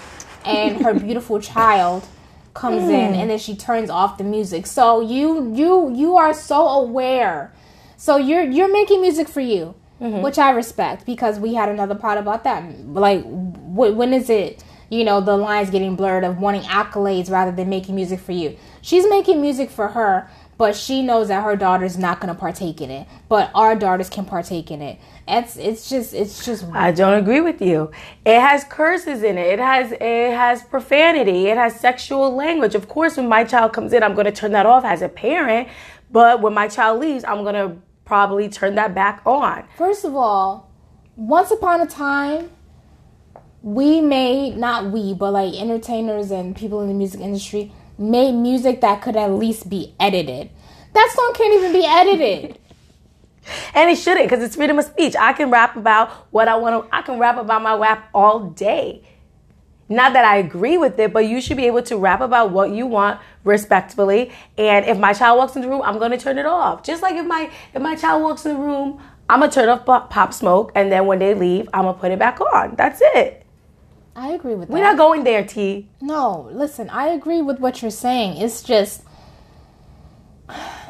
and 0.44 0.84
her 0.84 0.92
beautiful 1.06 1.40
child 1.40 2.06
comes 2.52 2.82
in, 2.90 3.14
and 3.14 3.30
then 3.30 3.38
she 3.38 3.56
turns 3.56 3.88
off 3.88 4.18
the 4.18 4.24
music. 4.24 4.66
So 4.66 5.00
you 5.00 5.54
you 5.54 5.90
you 5.94 6.16
are 6.16 6.34
so 6.34 6.68
aware. 6.68 7.54
So 7.96 8.18
you're 8.18 8.42
you're 8.42 8.70
making 8.70 9.00
music 9.00 9.26
for 9.28 9.40
you, 9.40 9.74
Mm-hmm. 10.00 10.22
which 10.22 10.38
I 10.38 10.50
respect 10.50 11.04
because 11.04 11.38
we 11.38 11.52
had 11.52 11.68
another 11.68 11.94
part 11.94 12.16
about 12.16 12.42
that. 12.44 12.64
Like, 12.88 13.22
wh- 13.22 13.94
when 13.94 14.14
is 14.14 14.30
it? 14.30 14.64
You 14.88 15.04
know, 15.04 15.20
the 15.20 15.36
lines 15.36 15.68
getting 15.70 15.94
blurred 15.94 16.24
of 16.24 16.38
wanting 16.38 16.62
accolades 16.62 17.30
rather 17.30 17.52
than 17.52 17.68
making 17.68 17.94
music 17.94 18.18
for 18.18 18.32
you. 18.32 18.56
She's 18.80 19.06
making 19.08 19.40
music 19.40 19.70
for 19.70 19.88
her, 19.88 20.28
but 20.56 20.74
she 20.74 21.02
knows 21.02 21.28
that 21.28 21.44
her 21.44 21.54
daughter's 21.54 21.96
not 21.98 22.18
going 22.18 22.32
to 22.34 22.38
partake 22.38 22.80
in 22.80 22.90
it. 22.90 23.06
But 23.28 23.50
our 23.54 23.76
daughters 23.76 24.08
can 24.08 24.24
partake 24.24 24.70
in 24.70 24.80
it. 24.82 24.98
It's 25.28 25.56
it's 25.56 25.88
just 25.88 26.12
it's 26.14 26.44
just 26.44 26.64
I 26.72 26.90
don't 26.92 27.18
agree 27.18 27.40
with 27.40 27.60
you. 27.62 27.90
It 28.24 28.40
has 28.40 28.64
curses 28.64 29.22
in 29.22 29.38
it. 29.38 29.46
It 29.46 29.58
has 29.60 29.92
it 29.92 30.32
has 30.32 30.62
profanity. 30.64 31.46
It 31.46 31.56
has 31.56 31.78
sexual 31.78 32.34
language. 32.34 32.74
Of 32.74 32.88
course, 32.88 33.16
when 33.16 33.28
my 33.28 33.44
child 33.44 33.72
comes 33.74 33.92
in, 33.92 34.02
I'm 34.02 34.14
going 34.14 34.24
to 34.26 34.32
turn 34.32 34.52
that 34.52 34.66
off 34.66 34.84
as 34.84 35.02
a 35.02 35.08
parent. 35.08 35.68
But 36.10 36.40
when 36.40 36.54
my 36.54 36.66
child 36.68 37.00
leaves, 37.00 37.22
I'm 37.22 37.42
going 37.44 37.54
to 37.54 37.76
probably 38.10 38.48
turn 38.48 38.74
that 38.74 38.92
back 38.92 39.22
on. 39.24 39.62
first 39.78 40.04
of 40.04 40.16
all, 40.16 40.68
once 41.14 41.52
upon 41.52 41.80
a 41.80 41.86
time, 41.86 42.50
we 43.62 44.00
made 44.00 44.56
not 44.56 44.86
we 44.90 45.14
but 45.14 45.30
like 45.30 45.54
entertainers 45.54 46.32
and 46.32 46.56
people 46.56 46.80
in 46.80 46.88
the 46.88 46.94
music 46.94 47.20
industry 47.20 47.72
made 47.98 48.32
music 48.32 48.80
that 48.80 49.00
could 49.00 49.14
at 49.14 49.30
least 49.30 49.70
be 49.70 49.94
edited. 50.00 50.50
That 50.92 51.12
song 51.14 51.34
can't 51.36 51.54
even 51.54 51.72
be 51.72 51.86
edited. 51.86 52.58
And 53.74 53.90
it 53.90 53.96
shouldn't 53.96 54.28
because 54.28 54.44
it's 54.44 54.54
freedom 54.56 54.78
of 54.78 54.84
speech. 54.84 55.16
I 55.16 55.32
can 55.32 55.50
rap 55.50 55.74
about 55.74 56.10
what 56.30 56.46
I 56.46 56.56
want 56.56 56.84
to. 56.84 56.94
I 56.94 57.02
can 57.02 57.18
rap 57.18 57.38
about 57.38 57.62
my 57.62 57.74
rap 57.74 58.08
all 58.12 58.50
day. 58.50 59.02
Not 59.90 60.12
that 60.12 60.24
I 60.24 60.36
agree 60.36 60.78
with 60.78 60.98
it, 61.00 61.12
but 61.12 61.26
you 61.26 61.40
should 61.40 61.56
be 61.56 61.66
able 61.66 61.82
to 61.82 61.96
rap 61.96 62.20
about 62.20 62.52
what 62.52 62.70
you 62.70 62.86
want 62.86 63.20
respectfully. 63.44 64.30
And 64.56 64.86
if 64.86 64.98
my 64.98 65.12
child 65.12 65.36
walks 65.38 65.56
in 65.56 65.62
the 65.62 65.68
room, 65.68 65.82
I'm 65.82 65.98
gonna 65.98 66.16
turn 66.16 66.38
it 66.38 66.46
off. 66.46 66.84
Just 66.84 67.02
like 67.02 67.16
if 67.16 67.26
my 67.26 67.50
if 67.74 67.82
my 67.82 67.96
child 67.96 68.22
walks 68.22 68.46
in 68.46 68.54
the 68.54 68.58
room, 68.58 69.02
I'm 69.28 69.40
gonna 69.40 69.50
turn 69.52 69.68
off 69.68 69.84
Pop 69.84 70.32
Smoke, 70.32 70.72
and 70.74 70.90
then 70.90 71.06
when 71.06 71.18
they 71.18 71.34
leave, 71.34 71.68
I'm 71.74 71.82
gonna 71.84 71.98
put 71.98 72.12
it 72.12 72.18
back 72.18 72.40
on. 72.40 72.76
That's 72.76 73.00
it. 73.02 73.44
I 74.14 74.32
agree 74.32 74.54
with 74.54 74.68
that. 74.68 74.74
We're 74.74 74.82
not 74.82 74.96
going 74.96 75.24
there, 75.24 75.44
T. 75.44 75.88
No, 76.00 76.48
listen, 76.52 76.88
I 76.90 77.08
agree 77.08 77.42
with 77.42 77.58
what 77.58 77.82
you're 77.82 77.90
saying. 77.90 78.40
It's 78.42 78.62
just, 78.62 79.02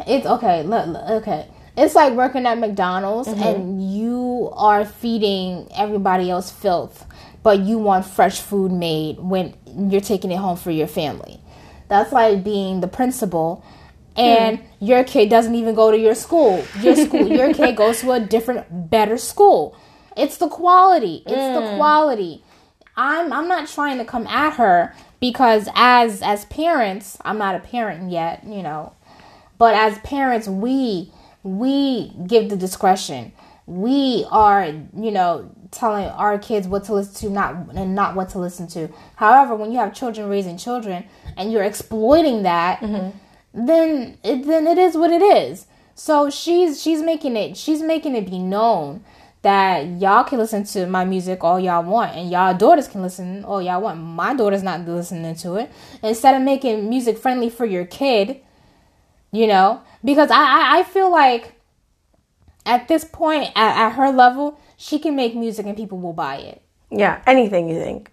it's 0.06 0.26
okay. 0.26 0.62
Look, 0.62 0.86
look, 0.86 1.02
okay, 1.22 1.48
it's 1.76 1.94
like 1.94 2.14
working 2.14 2.46
at 2.46 2.58
McDonald's 2.58 3.28
mm-hmm. 3.28 3.42
and 3.42 3.94
you 3.94 4.50
are 4.54 4.84
feeding 4.84 5.68
everybody 5.76 6.30
else 6.30 6.50
filth, 6.50 7.06
but 7.42 7.60
you 7.60 7.78
want 7.78 8.06
fresh 8.06 8.40
food 8.40 8.72
made 8.72 9.18
when 9.18 9.54
you're 9.66 10.00
taking 10.00 10.30
it 10.30 10.36
home 10.36 10.56
for 10.56 10.70
your 10.70 10.86
family. 10.86 11.40
That's 11.88 12.12
like 12.12 12.44
being 12.44 12.80
the 12.80 12.88
principal. 12.88 13.64
And 14.16 14.58
hmm. 14.58 14.84
your 14.84 15.04
kid 15.04 15.30
doesn't 15.30 15.54
even 15.54 15.74
go 15.74 15.90
to 15.90 15.98
your 15.98 16.14
school. 16.14 16.64
Your 16.80 16.96
school, 16.96 17.26
your 17.26 17.54
kid 17.54 17.76
goes 17.76 18.00
to 18.00 18.12
a 18.12 18.20
different, 18.20 18.90
better 18.90 19.16
school. 19.16 19.76
It's 20.16 20.36
the 20.36 20.48
quality. 20.48 21.22
It's 21.26 21.58
the 21.58 21.70
hmm. 21.70 21.76
quality. 21.76 22.44
I'm 22.96 23.32
I'm 23.32 23.48
not 23.48 23.68
trying 23.68 23.98
to 23.98 24.04
come 24.04 24.26
at 24.26 24.54
her 24.54 24.94
because 25.20 25.68
as 25.74 26.22
as 26.22 26.44
parents, 26.46 27.16
I'm 27.22 27.38
not 27.38 27.54
a 27.54 27.60
parent 27.60 28.10
yet, 28.10 28.44
you 28.44 28.62
know. 28.62 28.92
But 29.58 29.74
as 29.74 29.98
parents, 29.98 30.48
we 30.48 31.12
we 31.42 32.12
give 32.26 32.50
the 32.50 32.56
discretion. 32.56 33.32
We 33.66 34.26
are, 34.30 34.66
you 34.66 35.10
know, 35.12 35.50
telling 35.70 36.06
our 36.06 36.38
kids 36.38 36.66
what 36.66 36.84
to 36.84 36.94
listen 36.94 37.14
to, 37.28 37.30
not 37.30 37.54
and 37.74 37.94
not 37.94 38.14
what 38.14 38.28
to 38.30 38.38
listen 38.38 38.66
to. 38.68 38.88
However, 39.16 39.54
when 39.54 39.72
you 39.72 39.78
have 39.78 39.94
children 39.94 40.28
raising 40.28 40.56
children 40.56 41.04
and 41.36 41.52
you're 41.52 41.62
exploiting 41.62 42.42
that, 42.42 42.80
mm-hmm. 42.80 43.16
then 43.54 44.18
it, 44.24 44.46
then 44.46 44.66
it 44.66 44.78
is 44.78 44.96
what 44.96 45.10
it 45.10 45.22
is. 45.22 45.66
So 45.94 46.30
she's 46.30 46.82
she's 46.82 47.02
making 47.02 47.36
it 47.36 47.56
she's 47.56 47.82
making 47.82 48.16
it 48.16 48.28
be 48.28 48.38
known 48.38 49.04
that 49.42 49.86
y'all 49.86 50.24
can 50.24 50.38
listen 50.38 50.64
to 50.64 50.86
my 50.86 51.04
music 51.04 51.42
all 51.42 51.58
y'all 51.58 51.82
want 51.82 52.14
and 52.14 52.30
y'all 52.30 52.54
daughters 52.54 52.88
can 52.88 53.02
listen 53.02 53.44
all 53.44 53.62
y'all 53.62 53.80
want. 53.80 54.00
My 54.00 54.34
daughter's 54.34 54.62
not 54.62 54.86
listening 54.86 55.34
to 55.36 55.56
it. 55.56 55.70
Instead 56.02 56.34
of 56.34 56.42
making 56.42 56.88
music 56.88 57.16
friendly 57.16 57.48
for 57.48 57.64
your 57.64 57.84
kid, 57.84 58.40
you 59.30 59.46
know, 59.46 59.82
because 60.04 60.30
I 60.30 60.36
I, 60.36 60.78
I 60.80 60.82
feel 60.82 61.10
like 61.10 61.54
at 62.66 62.88
this 62.88 63.04
point 63.04 63.50
at, 63.54 63.76
at 63.76 63.90
her 63.90 64.10
level, 64.10 64.58
she 64.82 64.98
can 64.98 65.14
make 65.14 65.34
music 65.36 65.66
and 65.66 65.76
people 65.76 65.98
will 65.98 66.14
buy 66.14 66.36
it. 66.36 66.62
Yeah, 66.90 67.22
anything 67.26 67.68
you 67.68 67.78
think. 67.78 68.10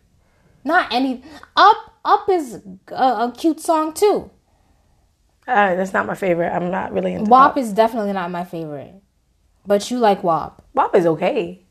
Not 0.65 0.91
any 0.91 1.23
up 1.55 1.77
up 2.03 2.29
is 2.29 2.61
a, 2.91 2.93
a 2.95 3.33
cute 3.35 3.61
song 3.61 3.93
too. 3.93 4.29
Uh, 5.47 5.75
that's 5.75 5.93
not 5.93 6.05
my 6.05 6.13
favorite. 6.15 6.49
I'm 6.53 6.69
not 6.69 6.91
really 6.91 7.13
into 7.13 7.29
WAP 7.29 7.57
is 7.57 7.71
definitely 7.71 8.11
not 8.11 8.29
my 8.31 8.43
favorite. 8.43 8.95
But 9.65 9.89
you 9.89 9.97
like 9.97 10.21
WAP. 10.23 10.61
WAP 10.73 10.93
is 10.95 11.05
okay. 11.05 11.63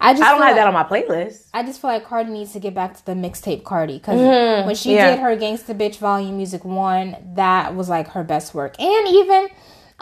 I 0.00 0.12
just 0.14 0.22
I 0.24 0.30
don't 0.32 0.42
have 0.42 0.56
that 0.56 0.66
on 0.66 0.72
my 0.74 0.84
playlist. 0.84 1.46
I 1.54 1.62
just 1.64 1.80
feel 1.80 1.90
like 1.90 2.04
Cardi 2.06 2.30
needs 2.30 2.52
to 2.52 2.60
get 2.60 2.74
back 2.74 2.96
to 2.96 3.06
the 3.06 3.12
mixtape 3.12 3.62
Cardi 3.64 3.98
because 3.98 4.18
when 4.66 4.74
she 4.76 4.90
Mm-hmm. 4.90 4.96
yeah. 4.96 5.10
did 5.10 5.20
her 5.20 5.36
Gangsta 5.36 5.76
Bitch 5.76 5.98
Volume 5.98 6.36
Music 6.36 6.64
One, 6.64 7.16
that 7.34 7.74
was 7.74 7.88
like 7.88 8.08
her 8.10 8.24
best 8.24 8.52
work. 8.54 8.78
And 8.80 9.08
even 9.08 9.48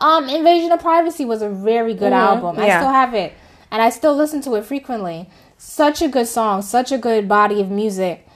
um, 0.01 0.29
Invasion 0.29 0.73
of 0.73 0.81
Privacy 0.81 1.25
was 1.25 1.43
a 1.43 1.49
very 1.49 1.95
good 1.95 2.13
album. 2.13 2.57
I 2.57 2.61
Mm-hmm. 2.61 2.67
yeah. 2.69 2.81
still 2.81 2.93
have 2.93 3.15
it, 3.15 3.33
and 3.71 3.83
I 3.83 3.91
still 3.91 4.15
listen 4.17 4.41
to 4.43 4.55
it 4.55 4.65
frequently. 4.65 5.29
Such 5.59 6.01
a 6.03 6.09
good 6.09 6.27
song, 6.27 6.63
such 6.63 6.91
a 6.93 6.99
good 6.99 7.29
body 7.29 7.61
of 7.61 7.71
music. 7.71 8.27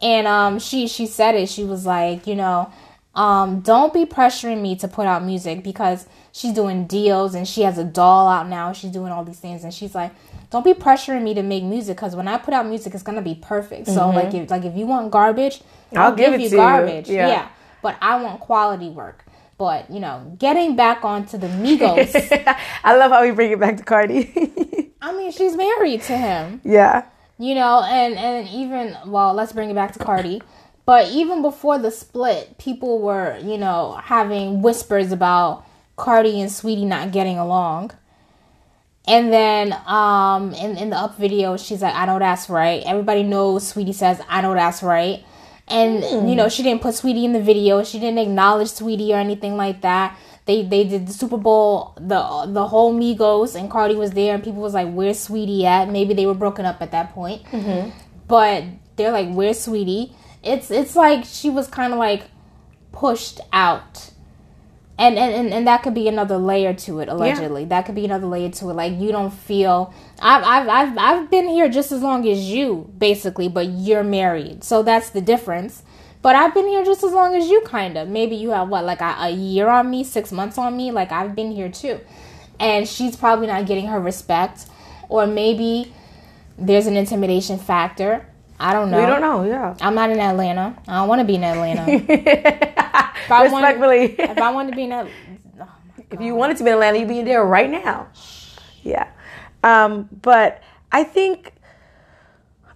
And 0.00 0.26
um, 0.26 0.58
she 0.58 0.86
she 0.88 1.06
said 1.06 1.34
it. 1.34 1.48
She 1.48 1.64
was 1.64 1.84
like, 1.84 2.26
you 2.26 2.34
know, 2.36 2.72
um, 3.14 3.60
don't 3.60 3.92
be 3.92 4.04
pressuring 4.06 4.62
me 4.62 4.76
to 4.76 4.88
put 4.88 5.06
out 5.06 5.24
music 5.24 5.62
because 5.64 6.06
she's 6.32 6.52
doing 6.54 6.86
deals 6.86 7.34
and 7.34 7.46
she 7.46 7.62
has 7.62 7.76
a 7.76 7.84
doll 7.84 8.28
out 8.28 8.48
now. 8.48 8.72
She's 8.72 8.92
doing 8.92 9.12
all 9.12 9.24
these 9.24 9.40
things, 9.40 9.64
and 9.64 9.74
she's 9.74 9.94
like, 9.94 10.12
don't 10.50 10.64
be 10.64 10.72
pressuring 10.74 11.22
me 11.22 11.34
to 11.34 11.42
make 11.42 11.64
music 11.64 11.96
because 11.96 12.14
when 12.16 12.28
I 12.28 12.38
put 12.38 12.54
out 12.54 12.66
music, 12.66 12.94
it's 12.94 13.02
gonna 13.02 13.20
be 13.20 13.34
perfect. 13.34 13.88
So 13.88 14.08
like, 14.10 14.32
if 14.32 14.48
like 14.50 14.64
if 14.64 14.76
you 14.76 14.86
want 14.86 15.10
garbage, 15.10 15.58
Mm-hmm. 15.90 15.98
I'll 15.98 16.04
I'll, 16.10 16.14
give 16.14 16.30
give, 16.30 16.40
you 16.40 16.48
to 16.50 16.54
you. 16.54 16.60
garbage. 16.60 17.08
Yeah. 17.10 17.26
Yeah. 17.28 17.48
but 17.82 17.96
I 18.00 18.22
want 18.22 18.38
quality 18.38 18.88
work. 18.90 19.24
But 19.60 19.90
you 19.92 20.00
know, 20.00 20.34
getting 20.40 20.74
back 20.74 21.04
onto 21.04 21.36
the 21.36 21.48
Migos, 21.48 22.16
I 22.84 22.96
love 22.96 23.10
how 23.12 23.20
we 23.20 23.30
bring 23.32 23.52
it 23.52 23.60
back 23.60 23.76
to 23.76 23.84
Cardi. 23.84 24.32
I 25.02 25.12
mean, 25.12 25.30
she's 25.32 25.54
married 25.54 26.00
to 26.08 26.16
him. 26.16 26.62
yeah. 26.64 27.04
you 27.38 27.54
know 27.54 27.82
and 27.84 28.14
and 28.16 28.48
even 28.48 28.96
well 29.06 29.32
let's 29.34 29.52
bring 29.52 29.70
it 29.70 29.74
back 29.74 29.92
to 29.92 29.98
cardi 29.98 30.42
but 30.84 31.08
even 31.10 31.40
before 31.40 31.78
the 31.78 31.90
split 31.90 32.58
people 32.58 33.00
were 33.00 33.38
you 33.40 33.56
know 33.56 33.98
having 34.04 34.60
whispers 34.60 35.10
about 35.10 35.64
cardi 35.96 36.38
and 36.42 36.52
sweetie 36.52 36.84
not 36.84 37.12
getting 37.12 37.38
along 37.38 37.90
and 39.08 39.32
then 39.32 39.72
um 39.86 40.52
in, 40.52 40.76
in 40.76 40.90
the 40.90 40.96
up 40.96 41.16
video 41.16 41.56
she's 41.56 41.80
like 41.80 41.94
i 41.94 42.04
know 42.04 42.18
that's 42.18 42.50
right 42.50 42.82
everybody 42.84 43.22
knows 43.22 43.66
sweetie 43.66 43.94
says 44.02 44.20
i 44.28 44.42
know 44.42 44.52
that's 44.52 44.82
right 44.82 45.24
and 45.70 46.28
you 46.28 46.34
know 46.34 46.44
hmm. 46.44 46.48
she 46.48 46.62
didn't 46.62 46.82
put 46.82 46.94
sweetie 46.94 47.24
in 47.24 47.32
the 47.32 47.40
video. 47.40 47.82
She 47.84 47.98
didn't 47.98 48.18
acknowledge 48.18 48.68
sweetie 48.68 49.12
or 49.14 49.16
anything 49.16 49.56
like 49.56 49.80
that. 49.82 50.18
They 50.46 50.62
they 50.62 50.84
did 50.84 51.06
the 51.06 51.12
super 51.12 51.36
bowl 51.36 51.94
the 51.96 52.46
the 52.48 52.66
whole 52.66 52.92
migos 52.92 53.54
and 53.54 53.70
cardi 53.70 53.94
was 53.94 54.10
there 54.12 54.34
and 54.34 54.42
people 54.42 54.62
was 54.62 54.74
like 54.74 54.92
where's 54.92 55.20
sweetie 55.20 55.64
at? 55.66 55.88
Maybe 55.88 56.14
they 56.14 56.26
were 56.26 56.34
broken 56.34 56.64
up 56.66 56.82
at 56.82 56.90
that 56.90 57.12
point. 57.12 57.44
Mm-hmm. 57.44 57.90
But 58.26 58.64
they're 58.96 59.12
like 59.12 59.30
where's 59.30 59.60
sweetie? 59.60 60.12
It's 60.42 60.70
it's 60.70 60.96
like 60.96 61.24
she 61.24 61.50
was 61.50 61.68
kind 61.68 61.92
of 61.92 61.98
like 61.98 62.24
pushed 62.92 63.40
out 63.52 64.09
and, 65.00 65.18
and 65.18 65.52
and 65.52 65.66
that 65.66 65.82
could 65.82 65.94
be 65.94 66.08
another 66.08 66.36
layer 66.36 66.74
to 66.74 67.00
it 67.00 67.08
allegedly. 67.08 67.64
That 67.64 67.86
could 67.86 67.94
be 67.94 68.04
another 68.04 68.26
layer 68.26 68.50
to 68.50 68.68
it. 68.68 68.74
Like 68.74 69.00
you 69.00 69.10
don't 69.12 69.32
feel 69.32 69.94
I've, 70.20 70.44
I've 70.44 70.68
i've 70.68 70.98
i've 70.98 71.30
been 71.30 71.48
here 71.48 71.70
just 71.70 71.90
as 71.90 72.02
long 72.02 72.28
as 72.28 72.38
you 72.50 72.92
basically 72.98 73.48
but 73.48 73.66
you're 73.66 74.04
married. 74.04 74.62
So 74.62 74.82
that's 74.82 75.08
the 75.10 75.22
difference. 75.22 75.82
But 76.20 76.36
i've 76.36 76.52
been 76.52 76.68
here 76.68 76.84
just 76.84 77.02
as 77.02 77.12
long 77.12 77.34
as 77.34 77.48
you 77.48 77.62
kind 77.62 77.96
of 77.96 78.08
maybe 78.08 78.36
you 78.36 78.50
have 78.50 78.68
what 78.68 78.84
like 78.84 79.00
a, 79.00 79.16
a 79.20 79.30
year 79.30 79.68
on 79.68 79.90
me 79.90 80.04
six 80.04 80.30
months 80.32 80.58
on 80.58 80.76
me? 80.76 80.90
Like 80.90 81.10
i've 81.12 81.34
been 81.34 81.50
here 81.50 81.70
too. 81.70 82.00
And 82.58 82.86
she's 82.86 83.16
probably 83.16 83.46
not 83.46 83.64
getting 83.64 83.86
her 83.86 83.98
respect. 83.98 84.66
Or 85.08 85.26
maybe 85.26 85.94
there's 86.58 86.86
an 86.86 86.98
intimidation 86.98 87.58
factor 87.58 88.26
i 88.60 88.72
don't 88.72 88.90
know 88.90 89.00
We 89.00 89.06
don't 89.06 89.20
know. 89.22 89.44
Yeah. 89.44 89.74
i'm 89.80 89.94
not 89.94 90.10
in 90.10 90.20
atlanta 90.20 90.76
i 90.86 90.96
don't 90.98 91.08
want 91.08 91.20
to 91.20 91.24
be 91.24 91.34
in 91.36 91.44
atlanta 91.44 91.84
if 91.90 93.30
I 93.30 93.48
wanted- 93.48 93.80
Respectfully. 93.80 94.04
if 94.32 94.38
i 94.38 94.50
want 94.52 94.70
to 94.70 94.76
be 94.76 94.84
in 94.84 94.92
atlanta 94.92 95.14
If 96.10 96.20
you 96.20 96.34
wanted 96.34 96.56
to 96.58 96.64
be 96.64 96.70
in 96.70 96.74
Atlanta, 96.74 96.98
you'd 96.98 97.06
be 97.08 97.20
in 97.20 97.24
there 97.24 97.44
right 97.44 97.70
now. 97.70 98.08
Yeah. 98.82 99.06
Um, 99.62 100.08
but 100.10 100.60
I 100.90 101.04
think 101.04 101.52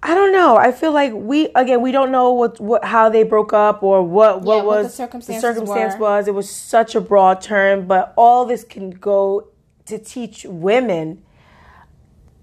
I 0.05 0.15
don't 0.15 0.31
know. 0.33 0.55
I 0.57 0.71
feel 0.71 0.93
like 0.93 1.13
we 1.13 1.49
again 1.57 1.81
we 1.83 1.91
don't 1.91 2.13
know 2.13 2.31
what 2.41 2.61
what 2.61 2.85
how 2.85 3.09
they 3.11 3.25
broke 3.25 3.53
up 3.53 3.83
or 3.83 4.05
what 4.07 4.43
what 4.47 4.59
Yeah, 4.59 4.63
what 4.63 4.77
was 4.85 4.87
the 4.87 4.93
circumstances 4.93 5.43
circumstance 5.43 5.95
were. 5.95 6.01
was. 6.07 6.29
It 6.29 6.35
was 6.35 6.49
such 6.49 6.95
a 6.95 7.01
broad 7.01 7.41
term, 7.41 7.87
but 7.89 8.15
all 8.17 8.47
this 8.47 8.63
can 8.63 8.91
go 8.91 9.49
to 9.91 9.99
teach 9.99 10.47
women 10.49 11.07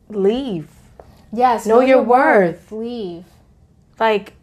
leave. 0.09 0.67
Yes, 1.31 1.65
Know 1.65 1.79
your 1.79 2.01
worth. 2.03 2.69
Leave. 2.71 3.23
Like 4.01 4.33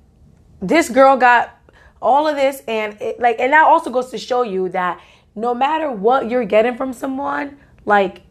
this 0.62 0.88
girl 0.88 1.16
got 1.18 1.54
all 2.00 2.28
of 2.28 2.36
this 2.36 2.62
and 2.68 2.96
it, 3.02 3.20
like 3.20 3.38
and 3.40 3.52
that 3.52 3.64
also 3.64 3.90
goes 3.90 4.10
to 4.10 4.16
show 4.16 4.42
you 4.42 4.68
that 4.70 5.00
no 5.34 5.52
matter 5.52 5.90
what 5.90 6.30
you're 6.30 6.44
getting 6.44 6.76
from 6.76 6.92
someone 6.92 7.58
like 7.84 8.22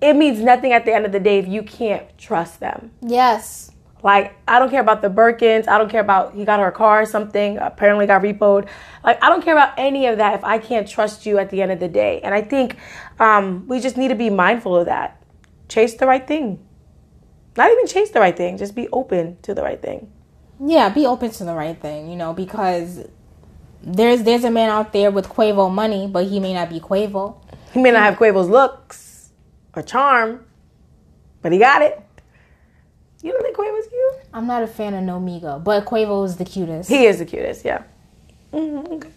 it 0.00 0.14
means 0.14 0.40
nothing 0.40 0.72
at 0.72 0.84
the 0.84 0.92
end 0.92 1.04
of 1.04 1.12
the 1.12 1.20
day 1.20 1.38
if 1.38 1.46
you 1.46 1.62
can't 1.62 2.16
trust 2.18 2.58
them. 2.60 2.90
Yes. 3.00 3.70
like 4.02 4.34
i 4.48 4.58
don't 4.58 4.70
care 4.70 4.80
about 4.80 5.02
the 5.02 5.10
birkins. 5.10 5.68
I 5.68 5.78
don't 5.78 5.90
care 5.90 6.00
about 6.00 6.34
he 6.34 6.44
got 6.44 6.60
her 6.60 6.70
car 6.70 7.02
or 7.02 7.06
something 7.06 7.58
apparently 7.58 8.06
got 8.06 8.22
repoed. 8.22 8.68
Like 9.04 9.22
i 9.22 9.28
don't 9.28 9.44
care 9.44 9.54
about 9.54 9.74
any 9.76 10.06
of 10.06 10.18
that 10.18 10.34
if 10.34 10.44
i 10.44 10.58
can't 10.58 10.88
trust 10.88 11.26
you 11.26 11.38
at 11.38 11.50
the 11.50 11.60
end 11.60 11.72
of 11.72 11.80
the 11.80 11.88
day. 11.88 12.20
And 12.20 12.32
i 12.34 12.40
think 12.40 12.76
um, 13.18 13.66
we 13.66 13.80
just 13.80 13.96
need 13.96 14.08
to 14.08 14.14
be 14.14 14.30
mindful 14.30 14.76
of 14.76 14.86
that. 14.86 15.20
Chase 15.68 15.94
the 15.94 16.06
right 16.06 16.26
thing. 16.26 16.64
Not 17.56 17.70
even 17.70 17.86
chase 17.86 18.10
the 18.10 18.20
right 18.20 18.36
thing. 18.36 18.56
Just 18.56 18.74
be 18.74 18.88
open 18.88 19.38
to 19.42 19.54
the 19.54 19.62
right 19.62 19.82
thing 19.82 20.11
Yeah, 20.64 20.88
be 20.90 21.06
open 21.06 21.30
to 21.32 21.44
the 21.44 21.54
right 21.54 21.78
thing, 21.80 22.08
you 22.08 22.16
know, 22.16 22.32
because 22.32 23.04
there's 23.82 24.22
there's 24.22 24.44
a 24.44 24.50
man 24.50 24.68
out 24.70 24.92
there 24.92 25.10
with 25.10 25.28
Quavo 25.28 25.70
money, 25.72 26.06
but 26.06 26.26
he 26.26 26.38
may 26.38 26.54
not 26.54 26.70
be 26.70 26.78
Quavo. 26.78 27.34
He 27.72 27.80
may 27.82 27.90
not 27.90 28.02
have 28.02 28.14
Quavo's 28.16 28.48
looks 28.48 29.30
or 29.74 29.82
charm, 29.82 30.44
but 31.40 31.50
he 31.52 31.58
got 31.58 31.82
it. 31.82 32.00
You 33.22 33.32
don't 33.32 33.42
think 33.42 33.56
Quavo's 33.56 33.88
cute? 33.88 34.26
I'm 34.32 34.46
not 34.46 34.62
a 34.62 34.66
fan 34.66 34.94
of 34.94 35.02
No 35.04 35.18
Migo, 35.20 35.62
but 35.62 35.84
Quavo 35.84 36.24
is 36.24 36.36
the 36.36 36.44
cutest. 36.44 36.88
He 36.88 37.06
is 37.06 37.18
the 37.18 37.24
cutest, 37.24 37.64
yeah. 37.64 37.82
Mhm, 38.52 38.88
okay. 38.92 39.08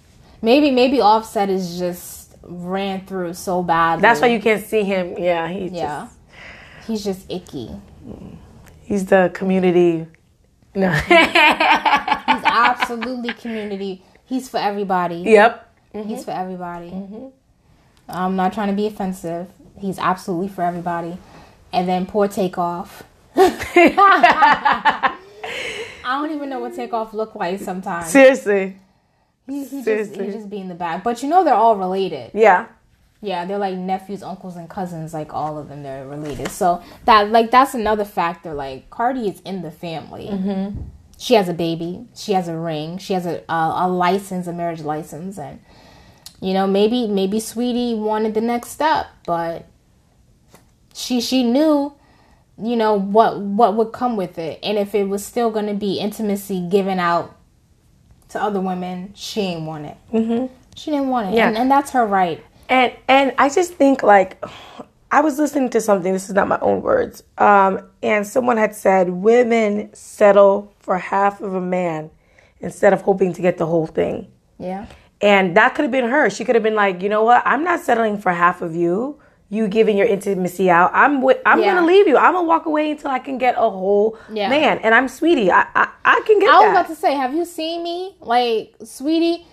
maybe 0.41 0.71
maybe 0.71 0.99
Offset 1.01 1.49
is 1.49 1.77
just 1.77 2.35
ran 2.41 3.05
through 3.05 3.33
so 3.33 3.61
badly. 3.61 4.01
That's 4.01 4.21
why 4.21 4.27
you 4.27 4.39
can't 4.39 4.63
see 4.65 4.83
him. 4.83 5.15
Yeah, 5.17 5.47
he's 5.47 5.71
Yeah. 5.71 6.07
just 6.07 6.87
He's 6.87 7.03
just 7.03 7.29
icky. 7.31 7.71
he's 8.83 9.05
the 9.07 9.31
community 9.33 10.05
No. 10.75 10.91
He's 11.07 12.43
absolutely 12.45 13.33
community. 13.33 14.03
He's 14.25 14.49
for 14.49 14.57
everybody. 14.57 15.17
yep. 15.17 15.73
He's 15.93 16.03
mm-hmm. 16.03 16.21
for 16.21 16.31
everybody. 16.31 16.89
Mm-hmm. 16.89 17.27
I'm 18.09 18.35
not 18.35 18.53
trying 18.53 18.67
to 18.67 18.73
be 18.73 18.87
offensive. 18.87 19.47
He's 19.79 19.97
absolutely 19.97 20.49
for 20.49 20.63
everybody. 20.63 21.17
And 21.71 21.87
then 21.87 22.05
poor 22.05 22.27
takeoff. 22.27 23.03
I 23.35 25.17
don't 26.03 26.31
even 26.31 26.49
know 26.49 26.59
what 26.59 26.75
takeoff 26.75 27.13
look 27.13 27.35
like 27.35 27.59
sometimes. 27.59 28.07
Seriously. 28.07 28.77
He, 29.47 29.65
he 29.65 29.77
just 29.77 29.85
seriously. 29.85 30.25
he 30.25 30.31
just 30.31 30.49
be 30.49 30.59
in 30.59 30.67
the 30.69 30.75
back. 30.75 31.03
But 31.03 31.23
you 31.23 31.29
know 31.29 31.43
they're 31.43 31.53
all 31.53 31.75
related. 31.75 32.31
Yeah. 32.33 32.67
Yeah, 33.21 33.45
they're 33.45 33.57
like 33.57 33.75
nephews, 33.77 34.21
uncles, 34.21 34.55
and 34.55 34.69
cousins. 34.69 35.13
Like 35.13 35.33
all 35.33 35.57
of 35.57 35.69
them, 35.69 35.83
they're 35.83 36.07
related. 36.07 36.49
So 36.49 36.83
that 37.05 37.31
like 37.31 37.49
that's 37.51 37.73
another 37.73 38.05
factor. 38.05 38.53
Like 38.53 38.89
Cardi 38.89 39.27
is 39.27 39.39
in 39.41 39.61
the 39.61 39.71
family. 39.71 40.27
Mm-hmm. 40.27 40.81
She 41.17 41.33
has 41.35 41.47
a 41.49 41.53
baby. 41.53 42.05
She 42.15 42.33
has 42.33 42.47
a 42.47 42.55
ring. 42.57 42.97
She 42.97 43.13
has 43.13 43.25
a, 43.25 43.43
a 43.49 43.73
a 43.85 43.87
license, 43.87 44.47
a 44.47 44.53
marriage 44.53 44.81
license, 44.81 45.39
and 45.39 45.59
you 46.41 46.53
know 46.53 46.67
maybe 46.67 47.07
maybe 47.07 47.39
Sweetie 47.39 47.95
wanted 47.95 48.33
the 48.33 48.41
next 48.41 48.69
step, 48.71 49.07
but 49.25 49.65
she 50.93 51.21
she 51.21 51.43
knew 51.43 51.93
you 52.61 52.75
know 52.75 52.93
what 52.99 53.39
what 53.39 53.75
would 53.75 53.91
come 53.91 54.17
with 54.17 54.37
it, 54.37 54.59
and 54.61 54.77
if 54.77 54.93
it 54.93 55.05
was 55.09 55.25
still 55.25 55.49
going 55.51 55.67
to 55.67 55.73
be 55.73 55.99
intimacy 55.99 56.67
given 56.69 56.99
out 56.99 57.35
to 58.29 58.41
other 58.41 58.59
women, 58.61 59.13
she 59.15 59.41
ain't 59.41 59.65
want 59.65 59.85
it. 59.85 59.97
Mm-hmm. 60.13 60.53
She 60.75 60.91
didn't 60.91 61.07
want 61.07 61.29
it, 61.29 61.35
Yeah. 61.37 61.47
and, 61.47 61.57
and 61.57 61.71
that's 61.71 61.91
her 61.91 62.05
right. 62.05 62.43
And 62.69 62.93
and 63.07 63.33
I 63.37 63.49
just 63.49 63.73
think 63.73 64.03
like 64.03 64.43
I 65.11 65.21
was 65.21 65.37
listening 65.37 65.69
to 65.71 65.81
something. 65.81 66.11
This 66.13 66.27
is 66.29 66.35
not 66.35 66.47
my 66.47 66.59
own 66.61 66.81
words. 66.81 67.23
Um, 67.37 67.79
and 68.01 68.25
someone 68.25 68.57
had 68.57 68.75
said 68.75 69.09
women 69.09 69.93
settle 69.93 70.73
for 70.79 70.97
half 70.97 71.41
of 71.41 71.53
a 71.53 71.61
man 71.61 72.09
instead 72.59 72.93
of 72.93 73.01
hoping 73.01 73.33
to 73.33 73.41
get 73.41 73.57
the 73.57 73.65
whole 73.65 73.87
thing. 73.87 74.31
Yeah. 74.57 74.87
And 75.21 75.55
that 75.55 75.75
could 75.75 75.83
have 75.83 75.91
been 75.91 76.09
her. 76.09 76.29
She 76.29 76.43
could 76.43 76.55
have 76.55 76.63
been 76.63 76.75
like, 76.75 77.01
you 77.01 77.09
know 77.09 77.23
what? 77.23 77.43
I'm 77.45 77.63
not 77.63 77.79
settling 77.81 78.17
for 78.17 78.31
half 78.31 78.61
of 78.61 78.75
you. 78.75 79.19
You 79.49 79.67
giving 79.67 79.95
your 79.95 80.07
intimacy 80.07 80.69
out. 80.71 80.91
I'm 80.93 81.17
wi- 81.21 81.39
I'm 81.45 81.59
Yeah. 81.61 81.75
gonna 81.75 81.85
leave 81.85 82.07
you. 82.07 82.17
I'm 82.17 82.33
gonna 82.33 82.47
walk 82.47 82.65
away 82.65 82.89
until 82.91 83.11
I 83.11 83.19
can 83.19 83.37
get 83.37 83.55
a 83.57 83.69
whole 83.69 84.17
Yeah. 84.31 84.49
man. 84.49 84.79
And 84.79 84.93
I'm 84.95 85.07
sweetie. 85.07 85.51
I 85.51 85.67
I, 85.75 85.87
I 86.03 86.21
can 86.25 86.39
get 86.39 86.49
I 86.49 86.55
was 86.55 86.61
that. 86.65 86.71
about 86.71 86.87
to 86.87 86.95
say, 86.95 87.13
have 87.13 87.33
you 87.33 87.45
seen 87.45 87.83
me? 87.83 88.15
Like, 88.21 88.73
sweetie, 88.83 89.45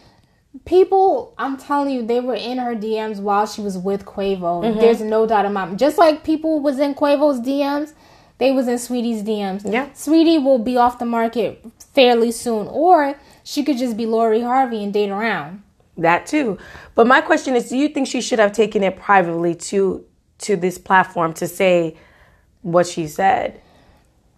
people, 0.64 1.34
I'm 1.38 1.56
telling 1.56 1.94
you, 1.94 2.06
they 2.06 2.20
were 2.20 2.34
in 2.34 2.58
her 2.58 2.74
DMs 2.74 3.20
while 3.20 3.46
she 3.46 3.60
was 3.60 3.78
with 3.78 4.04
Quavo. 4.04 4.62
Mm-hmm. 4.62 4.80
There's 4.80 5.00
no 5.00 5.26
doubt 5.26 5.44
in 5.44 5.52
my 5.52 5.64
mind. 5.64 5.78
Just 5.78 5.98
like 5.98 6.24
people 6.24 6.60
was 6.60 6.78
in 6.78 6.94
Quavo's 6.94 7.40
DMs, 7.40 7.94
they 8.38 8.52
was 8.52 8.68
in 8.68 8.78
Sweetie's 8.78 9.22
DMs. 9.22 9.70
Yeah. 9.70 9.92
Sweetie 9.92 10.38
will 10.38 10.58
be 10.58 10.76
off 10.76 10.98
the 10.98 11.06
market 11.06 11.64
fairly 11.94 12.32
soon. 12.32 12.66
Or 12.68 13.16
she 13.44 13.62
could 13.62 13.78
just 13.78 13.96
be 13.96 14.06
Lori 14.06 14.40
Harvey 14.40 14.82
and 14.82 14.92
date 14.92 15.10
around. 15.10 15.62
That 15.96 16.26
too. 16.26 16.58
But 16.94 17.06
my 17.06 17.20
question 17.20 17.54
is, 17.54 17.68
do 17.68 17.76
you 17.76 17.88
think 17.88 18.08
she 18.08 18.20
should 18.20 18.38
have 18.38 18.52
taken 18.52 18.82
it 18.82 18.96
privately 18.96 19.54
to 19.54 20.04
to 20.38 20.56
this 20.56 20.76
platform 20.76 21.32
to 21.34 21.46
say 21.46 21.96
what 22.62 22.86
she 22.86 23.06
said? 23.06 23.60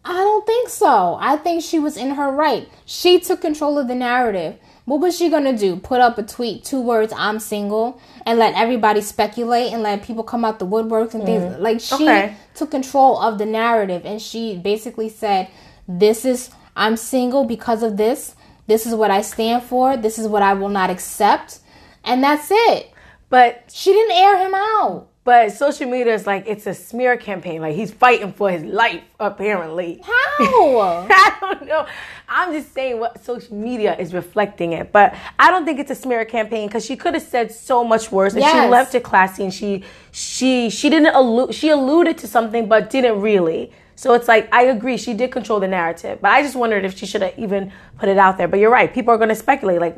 I 0.04 0.12
don't 0.12 0.44
think 0.44 0.68
so. 0.68 1.16
I 1.18 1.36
think 1.36 1.62
she 1.62 1.78
was 1.78 1.96
in 1.96 2.10
her 2.10 2.30
right. 2.30 2.68
She 2.84 3.18
took 3.20 3.40
control 3.40 3.78
of 3.78 3.88
the 3.88 3.94
narrative. 3.94 4.58
What 4.84 5.00
was 5.00 5.16
she 5.16 5.30
gonna 5.30 5.56
do? 5.56 5.76
Put 5.76 6.00
up 6.00 6.18
a 6.18 6.22
tweet, 6.22 6.62
two 6.64 6.80
words, 6.80 7.12
I'm 7.16 7.40
single, 7.40 7.98
and 8.26 8.38
let 8.38 8.54
everybody 8.54 9.00
speculate 9.00 9.72
and 9.72 9.82
let 9.82 10.02
people 10.02 10.22
come 10.22 10.44
out 10.44 10.58
the 10.58 10.66
woodworks 10.66 11.14
and 11.14 11.24
things 11.24 11.42
mm. 11.42 11.58
like 11.58 11.80
she 11.80 11.94
Okay. 11.94 12.36
took 12.54 12.70
control 12.70 13.18
of 13.18 13.38
the 13.38 13.46
narrative 13.46 14.02
and 14.04 14.20
she 14.20 14.56
basically 14.58 15.08
said, 15.08 15.48
This 15.88 16.24
is 16.24 16.50
I'm 16.76 16.96
single 16.96 17.44
because 17.44 17.82
of 17.82 17.96
this. 17.96 18.34
This 18.66 18.86
is 18.86 18.94
what 18.94 19.10
I 19.10 19.22
stand 19.22 19.62
for. 19.62 19.96
This 19.96 20.18
is 20.18 20.26
what 20.28 20.42
I 20.42 20.54
will 20.54 20.68
not 20.68 20.90
accept. 20.90 21.60
And 22.04 22.22
that's 22.22 22.48
it. 22.50 22.90
But 23.30 23.64
She 23.72 23.92
didn't 23.92 24.16
air 24.16 24.36
him 24.38 24.54
out. 24.54 25.08
But 25.24 25.52
social 25.52 25.88
media 25.88 26.12
is 26.12 26.26
like 26.26 26.44
it's 26.46 26.66
a 26.66 26.74
smear 26.74 27.16
campaign. 27.16 27.62
Like 27.62 27.74
he's 27.74 27.90
fighting 27.90 28.32
for 28.34 28.50
his 28.50 28.62
life, 28.62 29.02
apparently. 29.18 30.02
How? 30.04 31.06
I 31.10 31.36
don't 31.40 31.66
know. 31.66 31.86
I'm 32.28 32.52
just 32.52 32.74
saying 32.74 33.00
what 33.00 33.24
social 33.24 33.56
media 33.56 33.96
is 33.96 34.12
reflecting 34.12 34.74
it. 34.74 34.92
But 34.92 35.14
I 35.38 35.50
don't 35.50 35.64
think 35.64 35.78
it's 35.78 35.90
a 35.90 35.94
smear 35.94 36.26
campaign 36.26 36.68
because 36.68 36.84
she 36.84 36.94
could 36.94 37.14
have 37.14 37.22
said 37.22 37.50
so 37.50 37.82
much 37.82 38.12
worse 38.12 38.34
and 38.34 38.44
she 38.44 38.68
left 38.68 38.94
it 38.94 39.02
classy 39.02 39.44
and 39.44 39.54
she 39.54 39.82
she 40.12 40.68
she 40.68 40.90
didn't 40.90 41.14
allude 41.14 41.54
she 41.54 41.70
alluded 41.70 42.18
to 42.18 42.28
something 42.28 42.68
but 42.68 42.90
didn't 42.90 43.20
really. 43.22 43.72
So 43.96 44.12
it's 44.12 44.28
like 44.28 44.52
I 44.52 44.64
agree 44.64 44.98
she 44.98 45.14
did 45.14 45.32
control 45.32 45.58
the 45.58 45.68
narrative, 45.68 46.18
but 46.20 46.32
I 46.32 46.42
just 46.42 46.56
wondered 46.56 46.84
if 46.84 46.98
she 46.98 47.06
should 47.06 47.22
have 47.22 47.38
even 47.38 47.72
put 47.98 48.10
it 48.10 48.18
out 48.18 48.36
there. 48.36 48.48
But 48.48 48.58
you're 48.58 48.70
right, 48.70 48.92
people 48.92 49.14
are 49.14 49.18
going 49.18 49.30
to 49.30 49.34
speculate 49.34 49.80
like 49.80 49.96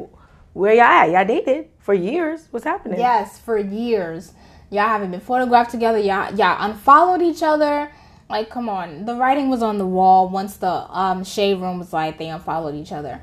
where 0.52 0.72
y'all 0.72 0.84
at? 0.84 1.10
Y'all 1.10 1.24
dated 1.24 1.68
for 1.80 1.94
years. 1.94 2.48
What's 2.50 2.64
happening? 2.64 2.98
Yes, 2.98 3.38
for 3.38 3.58
years. 3.58 4.32
Y'all 4.70 4.88
haven't 4.88 5.10
been 5.10 5.20
photographed 5.20 5.70
together. 5.70 5.98
Y'all, 5.98 6.34
y'all 6.34 6.56
unfollowed 6.60 7.22
each 7.22 7.42
other. 7.42 7.90
Like, 8.28 8.50
come 8.50 8.68
on. 8.68 9.04
The 9.04 9.14
writing 9.14 9.48
was 9.48 9.62
on 9.62 9.78
the 9.78 9.86
wall 9.86 10.28
once 10.28 10.56
the 10.56 10.68
um, 10.68 11.22
shade 11.24 11.60
room 11.60 11.78
was 11.78 11.92
like 11.92 12.18
they 12.18 12.28
unfollowed 12.28 12.74
each 12.74 12.92
other. 12.92 13.20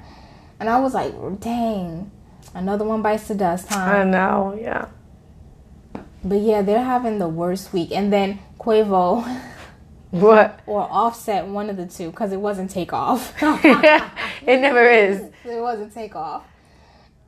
And 0.59 0.69
I 0.69 0.79
was 0.79 0.93
like, 0.93 1.13
dang, 1.41 2.09
another 2.53 2.85
one 2.85 3.01
bites 3.01 3.27
the 3.27 3.35
dust, 3.35 3.67
huh? 3.69 3.79
I 3.79 4.03
know. 4.05 4.57
Yeah. 4.59 4.87
But 6.23 6.39
yeah, 6.39 6.61
they're 6.61 6.83
having 6.83 7.19
the 7.19 7.27
worst 7.27 7.73
week. 7.73 7.91
And 7.91 8.13
then 8.13 8.39
Quavo 8.57 9.41
What? 10.11 10.59
or 10.67 10.81
Offset, 10.81 11.47
one 11.47 11.69
of 11.71 11.75
the 11.77 11.87
two, 11.87 12.11
because 12.11 12.31
it 12.31 12.39
wasn't 12.39 12.69
Takeoff. 12.69 13.33
it 13.41 14.59
never 14.61 14.89
is. 14.89 15.21
it 15.43 15.59
wasn't 15.59 15.91
Takeoff. 15.91 16.45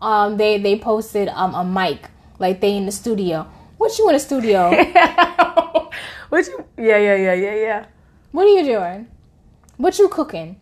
Um, 0.02 0.38
they 0.38 0.60
they 0.60 0.78
posted 0.78 1.30
um 1.30 1.56
a 1.56 1.64
mic 1.66 2.10
like 2.38 2.62
they 2.62 2.78
in 2.78 2.86
the 2.86 2.92
studio. 2.92 3.50
What 3.78 3.98
you 3.98 4.08
in 4.10 4.14
the 4.14 4.20
studio? 4.20 4.70
what 6.30 6.48
you? 6.48 6.66
Yeah, 6.78 6.98
yeah, 6.98 7.16
yeah, 7.16 7.34
yeah, 7.34 7.56
yeah. 7.56 7.86
what 8.32 8.46
are 8.46 8.50
you 8.50 8.64
doing? 8.64 9.08
What 9.78 9.98
you 10.00 10.08
cooking? 10.08 10.58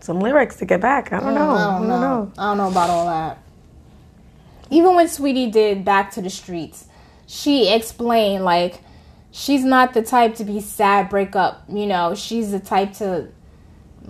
Some 0.00 0.20
lyrics 0.20 0.56
to 0.56 0.64
get 0.64 0.80
back. 0.80 1.12
I 1.12 1.20
don't 1.20 1.30
oh, 1.30 1.34
know. 1.34 1.50
I 1.50 1.78
don't 1.78 1.88
know. 1.88 2.32
I 2.38 2.42
don't 2.48 2.58
know 2.58 2.70
about 2.70 2.90
all 2.90 3.06
that. 3.06 3.38
Even 4.70 4.94
when 4.94 5.08
Sweetie 5.08 5.50
did 5.50 5.84
Back 5.84 6.10
to 6.12 6.22
the 6.22 6.30
Streets, 6.30 6.86
she 7.26 7.72
explained 7.72 8.44
like 8.44 8.80
she's 9.30 9.64
not 9.64 9.94
the 9.94 10.02
type 10.02 10.34
to 10.36 10.44
be 10.44 10.60
sad, 10.60 11.08
break 11.08 11.36
up. 11.36 11.64
You 11.68 11.86
know, 11.86 12.14
she's 12.14 12.50
the 12.50 12.60
type 12.60 12.94
to 12.94 13.28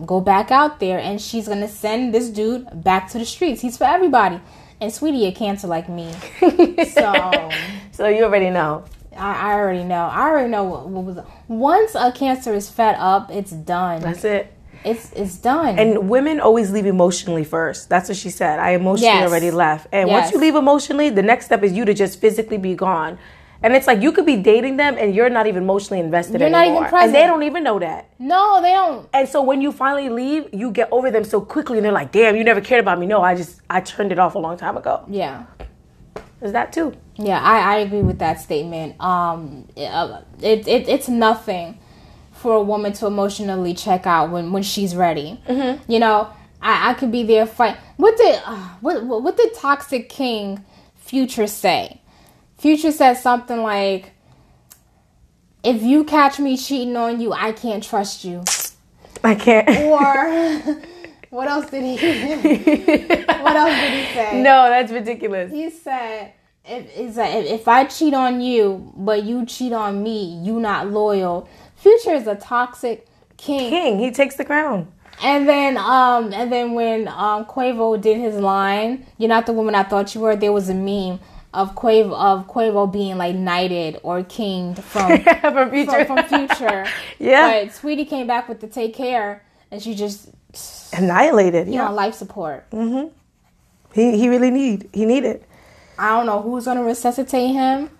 go 0.05 0.21
back 0.21 0.51
out 0.51 0.81
there 0.81 0.99
and 0.99 1.21
she's 1.21 1.49
gonna 1.49 1.69
send 1.69 2.13
this 2.15 2.29
dude 2.29 2.67
back 2.83 3.11
to 3.11 3.19
the 3.19 3.25
streets. 3.25 3.61
He's 3.61 3.77
for 3.77 3.85
everybody. 3.85 4.41
And 4.85 4.93
Sweetie 4.93 5.25
a 5.25 5.33
cancer 5.33 5.67
like 5.67 5.89
me. 5.89 6.13
So 6.85 7.51
So 7.91 8.07
you 8.07 8.23
already 8.25 8.51
know. 8.51 8.85
I, 9.17 9.53
I 9.53 9.55
already 9.55 9.83
know. 9.83 10.05
I 10.13 10.29
already 10.29 10.51
know 10.51 10.65
what, 10.65 10.89
what 10.89 11.05
was 11.05 11.25
once 11.49 11.95
a 11.95 12.13
cancer 12.13 12.53
is 12.53 12.69
fed 12.69 12.97
up, 12.99 13.31
it's 13.31 13.53
done. 13.53 14.03
That's 14.03 14.25
it. 14.25 14.53
It's 14.85 15.11
it's 15.15 15.39
done. 15.39 15.79
And 15.79 16.11
women 16.11 16.39
always 16.39 16.71
leave 16.71 16.85
emotionally 16.85 17.45
first. 17.45 17.89
That's 17.89 18.11
what 18.11 18.19
she 18.19 18.29
said. 18.29 18.59
I 18.59 18.73
emotionally 18.73 19.21
Yes. 19.25 19.31
already 19.31 19.51
left. 19.51 19.87
And 19.91 20.11
once 20.11 20.31
you 20.33 20.39
leave 20.39 20.55
emotionally, 20.55 21.09
the 21.09 21.23
next 21.23 21.47
step 21.47 21.63
is 21.63 21.73
you 21.73 21.87
to 21.87 21.95
just 21.95 22.21
physically 22.21 22.59
be 22.59 22.75
gone. 22.75 23.19
And 23.63 23.75
it's 23.75 23.87
like 23.87 24.03
you 24.03 24.13
could 24.13 24.27
be 24.27 24.37
dating 24.37 24.77
them 24.77 24.97
and 24.99 25.15
you're 25.15 25.31
not 25.31 25.47
even 25.47 25.63
emotionally 25.63 26.01
invested 26.01 26.41
You're 26.41 26.51
not 26.51 26.67
even 26.67 26.85
present. 26.85 27.05
And 27.05 27.15
they 27.15 27.27
don't 27.27 27.43
even 27.45 27.65
know 27.65 27.79
that. 27.79 28.11
no, 28.19 28.61
they 28.61 28.73
don't. 28.73 29.09
And 29.13 29.29
so 29.29 29.43
when 29.43 29.63
you 29.63 29.73
finally 29.73 30.09
leave, 30.11 30.53
you 30.53 30.71
get 30.71 30.89
over 30.93 31.11
them 31.11 31.25
so 31.25 31.41
quickly 31.41 31.79
and 31.79 31.85
they're 31.85 31.93
like, 31.93 32.13
damn, 32.13 32.37
you 32.37 32.45
never 32.45 32.61
cared 32.61 32.81
about 32.81 32.99
me. 32.99 33.07
No, 33.07 33.23
I 33.23 33.35
just, 33.35 33.61
I 33.71 33.81
turned 33.81 34.13
it 34.13 34.19
off 34.19 34.35
a 34.35 34.39
long 34.39 34.57
time 34.57 34.77
ago. 34.77 35.05
Yeah. 35.09 35.45
Is 36.43 36.53
that 36.53 36.73
too. 36.75 36.95
Yeah, 37.17 37.41
I, 37.41 37.77
I 37.77 37.77
agree 37.79 38.03
with 38.03 38.19
that 38.19 38.41
statement. 38.41 39.01
Um, 39.01 39.67
it, 39.77 39.89
it, 40.43 40.69
it 40.69 40.89
it's 40.89 41.09
nothing 41.09 41.79
for 42.33 42.57
a 42.57 42.63
woman 42.63 42.93
to 42.95 43.07
emotionally 43.07 43.73
check 43.73 44.07
out 44.07 44.31
when, 44.31 44.53
when 44.53 44.63
she's 44.63 44.95
ready. 44.95 45.41
Mm-hmm. 45.49 45.91
You 45.91 46.01
know, 46.01 46.29
I, 46.61 46.91
I 46.91 46.95
could 46.95 47.11
be 47.11 47.23
there 47.23 47.47
fight. 47.47 47.79
What 47.97 48.19
did 48.19 48.43
uh, 48.45 48.57
what, 48.81 49.05
what 49.05 49.23
what 49.23 49.37
did 49.39 49.55
Toxic 49.55 50.11
King 50.11 50.63
Future 50.97 51.47
say? 51.47 52.03
Future 52.65 52.93
said 52.93 53.13
something 53.19 53.63
like, 53.63 54.13
"If 55.63 55.83
you 55.83 56.03
catch 56.03 56.39
me 56.39 56.57
cheating 56.57 56.97
on 56.97 57.21
you, 57.21 57.31
I 57.31 57.53
can't 57.53 57.85
trust 57.85 58.25
you." 58.25 58.43
I 59.23 59.35
can't. 59.35 59.69
Or 59.69 60.81
what 61.29 61.47
else 61.47 61.69
did 61.69 61.85
he? 61.85 61.97
what 63.43 63.55
else 63.55 63.71
did 63.71 63.93
he 63.93 64.15
say? 64.15 64.41
no, 64.41 64.71
that's 64.71 64.91
ridiculous. 64.91 65.53
He 65.53 65.69
said, 65.69 66.33
if, 66.65 67.13
said, 67.13 67.45
if, 67.45 67.61
if 67.61 67.69
I 67.69 67.85
cheat 67.85 68.15
on 68.15 68.41
you, 68.41 68.95
but 68.97 69.25
you 69.25 69.45
cheat 69.45 69.75
on 69.75 70.03
me, 70.03 70.41
you 70.43 70.59
not 70.59 70.89
loyal. 70.89 71.47
Future 71.77 72.15
is 72.15 72.27
a 72.27 72.35
toxic 72.35 73.07
king. 73.37 73.69
King, 73.69 73.99
he 73.99 74.11
takes 74.11 74.37
the 74.37 74.45
crown. 74.47 74.91
And 75.23 75.47
then, 75.47 75.77
um, 75.77 76.33
and 76.33 76.51
then 76.51 76.73
when 76.73 77.09
um 77.09 77.45
Quavo 77.45 78.01
did 78.01 78.17
his 78.19 78.37
line, 78.37 79.07
"You're 79.19 79.29
not 79.29 79.45
the 79.45 79.53
woman 79.53 79.75
I 79.75 79.83
thought 79.83 80.15
you 80.15 80.23
were," 80.23 80.35
there 80.35 80.51
was 80.51 80.71
a 80.71 80.75
meme 80.75 81.21
of 81.55 81.75
Quavo 81.75 82.13
of 82.13 82.47
Quavo 82.49 82.91
being 82.93 83.17
like 83.17 83.35
knighted 83.35 83.99
or 84.03 84.23
kinged 84.25 84.83
from 84.83 85.19
From 85.23 85.71
future. 85.71 86.05
from, 86.05 86.27
from 86.27 86.47
Future. 86.49 86.87
Yeah. 87.19 87.65
But 87.65 87.73
Sweetie 87.75 88.05
came 88.05 88.27
back 88.27 88.49
with 88.49 88.61
the 88.61 88.67
take 88.67 88.95
care 88.95 89.43
and 89.71 89.81
she 89.83 89.95
just 89.95 90.29
Annihilated. 90.93 91.67
you 91.69 91.75
Yeah. 91.75 91.89
know 91.89 91.95
life 91.95 92.15
support. 92.15 92.69
Mhm. 92.71 93.11
He 93.95 94.19
he 94.19 94.29
really 94.29 94.51
need 94.51 94.89
he 94.93 95.05
needed. 95.07 95.45
I 95.99 96.11
don't 96.17 96.27
know 96.27 96.43
who's 96.43 96.65
gonna 96.67 96.83
resuscitate 96.85 97.53
him. 97.55 97.91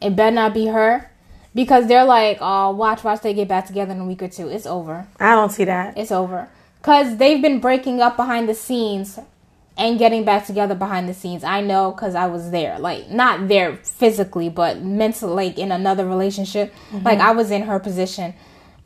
It 0.00 0.14
better 0.16 0.34
not 0.34 0.54
be 0.54 0.66
her. 0.66 1.10
Because 1.54 1.86
they're 1.88 2.04
like, 2.04 2.38
oh, 2.40 2.70
watch, 2.70 3.02
watch, 3.02 3.22
they 3.22 3.34
get 3.34 3.48
back 3.48 3.66
together 3.66 3.92
in 3.92 4.00
a 4.00 4.04
week 4.04 4.22
or 4.22 4.28
two. 4.28 4.48
It's 4.48 4.66
over. 4.66 5.06
I 5.18 5.34
don't 5.34 5.50
see 5.50 5.64
that. 5.64 5.96
It's 5.98 6.12
over. 6.12 6.48
Because 6.80 7.16
they've 7.16 7.40
been 7.42 7.58
breaking 7.58 8.00
up 8.00 8.16
behind 8.16 8.48
the 8.48 8.54
scenes 8.54 9.18
and 9.78 9.98
getting 9.98 10.24
back 10.24 10.44
together 10.44 10.74
behind 10.74 11.08
the 11.08 11.14
scenes. 11.14 11.44
I 11.44 11.60
know 11.62 11.92
because 11.92 12.14
I 12.14 12.26
was 12.26 12.50
there. 12.50 12.78
Like, 12.78 13.08
not 13.08 13.48
there 13.48 13.76
physically, 13.76 14.48
but 14.50 14.82
mentally, 14.82 15.32
like 15.32 15.58
in 15.58 15.70
another 15.72 16.04
relationship. 16.04 16.74
Like, 16.92 17.20
I 17.20 17.30
was 17.30 17.50
in 17.50 17.62
her 17.62 17.78
position, 17.78 18.34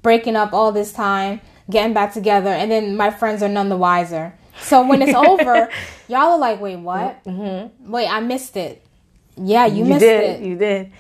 breaking 0.02 0.37
up 0.37 0.52
all 0.52 0.70
this 0.70 0.92
time, 0.92 1.40
getting 1.70 1.94
back 1.94 2.12
together, 2.12 2.50
and 2.50 2.70
then 2.70 2.96
my 2.96 3.11
friends 3.11 3.42
are 3.42 3.48
none 3.48 3.70
the 3.70 3.76
wiser. 3.76 4.35
So 4.61 4.87
when 4.87 5.00
it's 5.00 5.14
over, 5.16 5.70
y'all 6.09 6.33
are 6.33 6.38
like, 6.38 6.61
wait, 6.61 6.76
what? 6.76 7.24
Mm-hmm. 7.24 7.90
Wait, 7.90 8.07
I 8.09 8.20
missed 8.20 8.57
it. 8.57 8.85
Yeah, 9.37 9.64
you, 9.66 9.78
You 9.78 9.85
missed 9.87 10.00
did. 10.00 10.40
it. 10.42 10.46
You 10.46 10.59
did. 10.59 10.92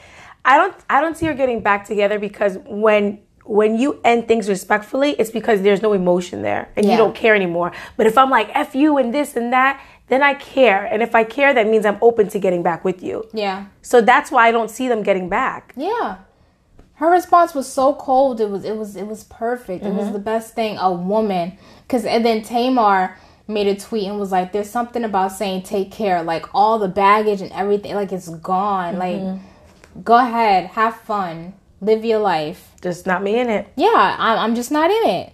I 0.44 0.56
don't 0.56 0.74
I 0.90 1.00
don't 1.00 1.16
see 1.16 1.26
her 1.26 1.34
getting 1.34 1.60
back 1.60 1.86
together 1.86 2.18
because 2.18 2.58
when 2.64 3.20
when 3.44 3.76
you 3.76 4.00
end 4.04 4.28
things 4.28 4.48
respectfully, 4.48 5.10
it's 5.18 5.30
because 5.30 5.62
there's 5.62 5.82
no 5.82 5.92
emotion 5.92 6.42
there 6.42 6.68
and 6.76 6.86
Yeah. 6.86 6.92
you 6.92 6.96
don't 6.98 7.14
care 7.14 7.34
anymore. 7.34 7.72
But 7.96 8.06
if 8.06 8.16
I'm 8.16 8.30
like 8.30 8.48
F 8.54 8.74
you 8.74 8.98
and 8.98 9.12
this 9.12 9.34
and 9.36 9.52
that, 9.52 9.80
then 10.08 10.22
I 10.22 10.34
care. 10.34 10.84
And 10.84 11.02
if 11.02 11.14
I 11.14 11.24
care, 11.24 11.52
that 11.54 11.66
means 11.66 11.84
I'm 11.86 11.98
open 12.02 12.28
to 12.28 12.38
getting 12.38 12.62
back 12.62 12.84
with 12.84 13.02
you. 13.02 13.24
Yeah. 13.32 13.64
So 13.80 14.00
that's 14.00 14.30
why 14.30 14.46
I 14.48 14.52
don't 14.52 14.70
see 14.70 14.86
them 14.88 15.02
getting 15.02 15.28
back. 15.28 15.72
Yeah. 15.76 16.16
Her 16.94 17.10
response 17.10 17.52
was 17.54 17.66
so 17.66 17.94
cold. 17.94 18.40
It 18.40 18.48
was 18.48 18.64
it 18.64 18.76
was 18.76 18.94
it 18.94 19.06
was 19.06 19.24
perfect. 19.24 19.82
It 19.84 19.88
Mm-hmm. 19.88 19.96
was 19.98 20.12
the 20.12 20.18
best 20.20 20.54
thing 20.54 20.78
a 20.78 20.92
woman 20.92 21.58
cuz 21.88 22.04
and 22.04 22.24
then 22.24 22.42
Tamar 22.42 23.16
made 23.48 23.66
a 23.66 23.74
tweet 23.74 24.06
and 24.06 24.20
was 24.20 24.30
like 24.30 24.52
there's 24.52 24.70
something 24.70 25.02
about 25.02 25.32
saying 25.32 25.62
take 25.62 25.90
care 25.90 26.22
like 26.22 26.46
all 26.54 26.78
the 26.78 26.88
baggage 26.88 27.40
and 27.40 27.50
everything 27.52 27.94
like 27.96 28.12
it's 28.12 28.28
gone. 28.28 28.94
Mm-hmm. 28.96 29.26
Like 29.34 30.04
go 30.04 30.14
ahead, 30.16 30.66
have 30.66 30.94
fun, 30.96 31.54
live 31.82 32.04
your 32.04 32.20
life. 32.20 32.72
Just 32.80 33.06
not 33.06 33.22
me 33.22 33.38
in 33.38 33.50
it. 33.50 33.68
Yeah, 33.76 34.16
I'm 34.18 34.38
I'm 34.38 34.54
just 34.54 34.70
not 34.70 34.90
in 34.90 35.10
it. 35.10 35.32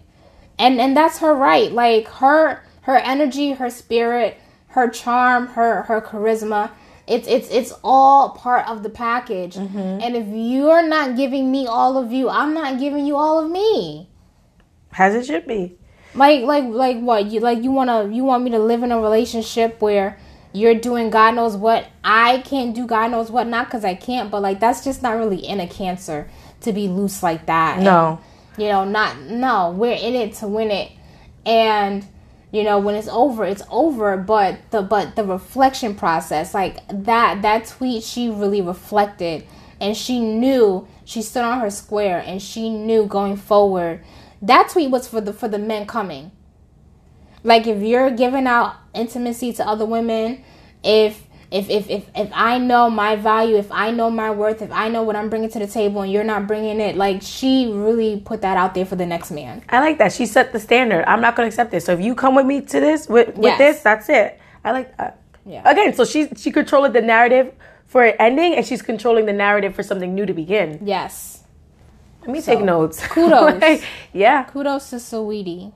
And 0.58 0.80
and 0.80 0.96
that's 0.96 1.18
her 1.18 1.34
right. 1.34 1.70
Like 1.70 2.08
her 2.08 2.64
her 2.82 2.96
energy, 2.96 3.52
her 3.52 3.70
spirit, 3.70 4.38
her 4.68 4.88
charm, 4.88 5.48
her 5.48 5.82
her 5.82 6.00
charisma. 6.00 6.70
It's 7.06 7.28
it's 7.28 7.48
it's 7.50 7.72
all 7.84 8.30
part 8.30 8.66
of 8.66 8.82
the 8.82 8.90
package. 8.90 9.54
Mm-hmm. 9.54 9.78
And 10.02 10.16
if 10.16 10.26
you're 10.26 10.86
not 10.86 11.16
giving 11.16 11.52
me 11.52 11.66
all 11.66 11.96
of 11.96 12.10
you, 12.10 12.28
I'm 12.28 12.54
not 12.54 12.78
giving 12.78 13.06
you 13.06 13.16
all 13.16 13.44
of 13.44 13.50
me. 13.50 14.08
As 14.96 15.14
it 15.14 15.26
should 15.26 15.46
be. 15.46 15.78
Like 16.14 16.42
like 16.42 16.64
like 16.64 16.98
what? 17.00 17.26
You 17.26 17.40
like 17.40 17.62
you 17.62 17.70
want 17.70 17.90
to 17.90 18.14
you 18.14 18.24
want 18.24 18.42
me 18.42 18.50
to 18.50 18.58
live 18.58 18.82
in 18.82 18.90
a 18.90 19.00
relationship 19.00 19.80
where 19.80 20.18
you're 20.58 20.74
doing 20.74 21.10
God 21.10 21.34
knows 21.34 21.56
what. 21.56 21.86
I 22.02 22.38
can't 22.38 22.74
do 22.74 22.86
God 22.86 23.10
knows 23.10 23.30
what 23.30 23.46
not 23.46 23.70
cuz 23.70 23.84
I 23.84 23.94
can't, 23.94 24.30
but 24.30 24.42
like 24.42 24.60
that's 24.60 24.84
just 24.84 25.02
not 25.02 25.16
really 25.16 25.38
in 25.38 25.60
a 25.60 25.66
cancer 25.66 26.28
to 26.62 26.72
be 26.72 26.88
loose 26.88 27.22
like 27.22 27.46
that. 27.46 27.80
No. 27.80 28.18
You 28.56 28.68
know, 28.68 28.84
not 28.84 29.20
no, 29.20 29.70
we're 29.70 29.92
in 29.92 30.14
it 30.14 30.34
to 30.34 30.48
win 30.48 30.70
it. 30.70 30.90
And 31.46 32.06
you 32.50 32.64
know, 32.64 32.78
when 32.78 32.94
it's 32.94 33.08
over, 33.08 33.44
it's 33.44 33.62
over, 33.70 34.16
but 34.16 34.58
the 34.70 34.82
but 34.82 35.16
the 35.16 35.24
reflection 35.24 35.94
process, 35.94 36.54
like 36.54 36.80
that 36.88 37.42
that 37.42 37.66
tweet 37.66 38.02
she 38.02 38.28
really 38.28 38.62
reflected 38.62 39.46
and 39.80 39.96
she 39.96 40.18
knew 40.20 40.88
she 41.04 41.22
stood 41.22 41.44
on 41.44 41.60
her 41.60 41.70
square 41.70 42.22
and 42.24 42.42
she 42.42 42.70
knew 42.70 43.06
going 43.06 43.36
forward. 43.36 44.02
That 44.40 44.70
tweet 44.70 44.90
was 44.90 45.06
for 45.08 45.20
the 45.20 45.32
for 45.32 45.48
the 45.48 45.58
men 45.58 45.86
coming. 45.86 46.32
Like 47.44 47.66
if 47.66 47.82
you're 47.82 48.10
giving 48.10 48.46
out 48.46 48.74
intimacy 48.94 49.52
to 49.54 49.66
other 49.66 49.84
women, 49.86 50.44
if 50.82 51.24
if 51.50 51.70
if 51.70 51.88
if 51.88 52.06
if 52.14 52.30
I 52.34 52.58
know 52.58 52.90
my 52.90 53.16
value, 53.16 53.56
if 53.56 53.70
I 53.72 53.90
know 53.90 54.10
my 54.10 54.30
worth, 54.30 54.60
if 54.60 54.70
I 54.72 54.88
know 54.88 55.02
what 55.02 55.16
I'm 55.16 55.30
bringing 55.30 55.48
to 55.50 55.58
the 55.58 55.66
table, 55.66 56.02
and 56.02 56.12
you're 56.12 56.24
not 56.24 56.46
bringing 56.46 56.80
it, 56.80 56.96
like 56.96 57.22
she 57.22 57.70
really 57.72 58.20
put 58.20 58.42
that 58.42 58.56
out 58.56 58.74
there 58.74 58.84
for 58.84 58.96
the 58.96 59.06
next 59.06 59.30
man. 59.30 59.62
I 59.68 59.80
like 59.80 59.98
that. 59.98 60.12
She 60.12 60.26
set 60.26 60.52
the 60.52 60.60
standard. 60.60 61.04
I'm 61.06 61.20
not 61.20 61.36
going 61.36 61.46
to 61.46 61.48
accept 61.48 61.70
this. 61.70 61.84
So 61.86 61.92
if 61.92 62.00
you 62.00 62.14
come 62.14 62.34
with 62.34 62.44
me 62.46 62.60
to 62.60 62.80
this, 62.80 63.08
with, 63.08 63.28
with 63.36 63.44
Yes. 63.44 63.58
this, 63.58 63.80
that's 63.82 64.08
it. 64.10 64.38
I 64.64 64.72
like 64.72 64.94
that. 64.98 65.20
Yeah. 65.46 65.62
Again, 65.64 65.94
so 65.94 66.04
she 66.04 66.28
she 66.36 66.50
controlled 66.50 66.92
the 66.92 67.00
narrative 67.00 67.54
for 67.86 68.04
it 68.04 68.16
ending, 68.18 68.54
and 68.54 68.66
she's 68.66 68.82
controlling 68.82 69.24
the 69.24 69.32
narrative 69.32 69.74
for 69.74 69.82
something 69.82 70.14
new 70.14 70.26
to 70.26 70.34
begin. 70.34 70.80
Yes. 70.84 71.44
Let 72.20 72.30
me 72.30 72.42
take 72.42 72.60
notes. 72.60 73.00
kudos. 73.06 73.58
Like, 73.62 73.82
yeah. 74.12 74.44
Kudos 74.44 74.90
to 74.90 75.00
Sweetie. 75.00 75.72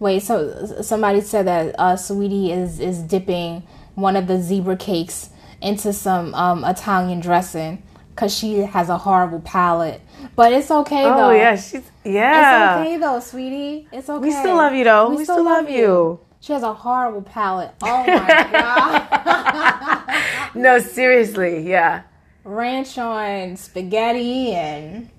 Wait, 0.00 0.22
so 0.22 0.78
somebody 0.80 1.20
said 1.20 1.46
that 1.46 1.74
uh, 1.78 1.96
Sweetie 1.96 2.50
is 2.50 2.80
is 2.80 3.02
dipping 3.02 3.62
one 3.94 4.16
of 4.16 4.26
the 4.26 4.40
zebra 4.40 4.76
cakes 4.76 5.28
into 5.60 5.92
some 5.92 6.34
um, 6.34 6.64
Italian 6.64 7.20
dressing 7.20 7.82
because 8.10 8.34
she 8.36 8.58
has 8.60 8.88
a 8.88 8.96
horrible 8.98 9.40
palate. 9.40 10.00
But 10.36 10.52
it's 10.54 10.70
okay 10.70 11.02
though. 11.04 11.28
Oh 11.28 11.32
yeah, 11.32 11.54
she's 11.56 11.82
It's 12.04 12.06
okay 12.06 12.96
though, 12.98 13.20
sweetie. 13.20 13.88
It's 13.92 14.08
okay. 14.08 14.26
We 14.26 14.32
still 14.32 14.56
love 14.56 14.74
you 14.74 14.84
though. 14.84 15.10
We, 15.10 15.24
still, 15.24 15.44
love 15.44 15.68
you. 15.68 16.20
She 16.40 16.54
has 16.54 16.62
a 16.62 16.72
horrible 16.72 17.22
palate. 17.22 17.72
Oh 17.82 18.06
my 18.06 18.48
god. 18.52 20.54
No, 20.54 20.78
seriously, 20.80 21.68
yeah. 21.68 22.02
Ranch 22.44 22.96
on 22.98 23.56
spaghetti 23.56 24.52
and 24.52 25.10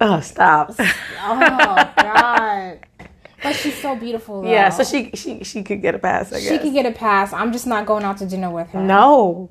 Oh, 0.00 0.20
stop. 0.20 0.74
oh 0.78 1.92
god. 1.96 2.78
But 3.42 3.56
she's 3.56 3.76
so 3.80 3.96
beautiful 3.96 4.42
though. 4.42 4.50
yeah, 4.50 4.68
so 4.70 4.84
she 4.84 5.10
she 5.14 5.42
she 5.44 5.62
could 5.62 5.82
get 5.82 5.94
a 5.94 5.98
pass. 5.98 6.32
I 6.32 6.40
she 6.40 6.58
could 6.58 6.72
get 6.72 6.86
a 6.86 6.92
pass. 6.92 7.32
I'm 7.32 7.52
just 7.52 7.66
not 7.66 7.86
going 7.86 8.04
out 8.04 8.18
to 8.18 8.26
dinner 8.26 8.50
with 8.50 8.68
her. 8.70 8.80
no, 8.80 9.50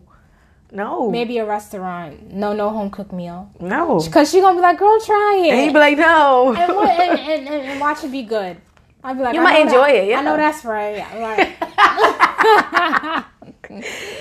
no, 0.71 1.09
Maybe 1.11 1.37
a 1.39 1.45
restaurant. 1.45 2.31
No, 2.31 2.53
no 2.53 2.69
home 2.69 2.89
cooked 2.89 3.11
meal. 3.11 3.51
no. 3.59 3.99
Cause 4.11 4.31
she 4.31 4.39
gonna 4.39 4.55
be 4.55 4.61
like, 4.61 4.77
girl, 4.79 4.99
try 5.01 5.41
it. 5.45 5.49
And 5.51 5.59
he'd 5.61 5.73
be 5.73 5.79
like, 5.79 5.97
no. 5.97 6.53
and, 6.55 6.71
and, 6.71 7.19
and, 7.19 7.47
and, 7.49 7.63
and 7.71 7.79
watch 7.81 8.03
it 8.05 8.11
be 8.11 8.23
good. 8.23 8.55
I'd 9.03 9.17
be 9.17 9.23
like, 9.23 9.35
You 9.35 9.41
might 9.41 9.59
enjoy 9.61 9.87
that- 9.87 9.95
it, 9.95 10.07
yeah. 10.09 10.19
I 10.19 10.21
know 10.21 10.37
that's 10.37 10.63
right. 10.63 11.03
Right. 11.27 13.25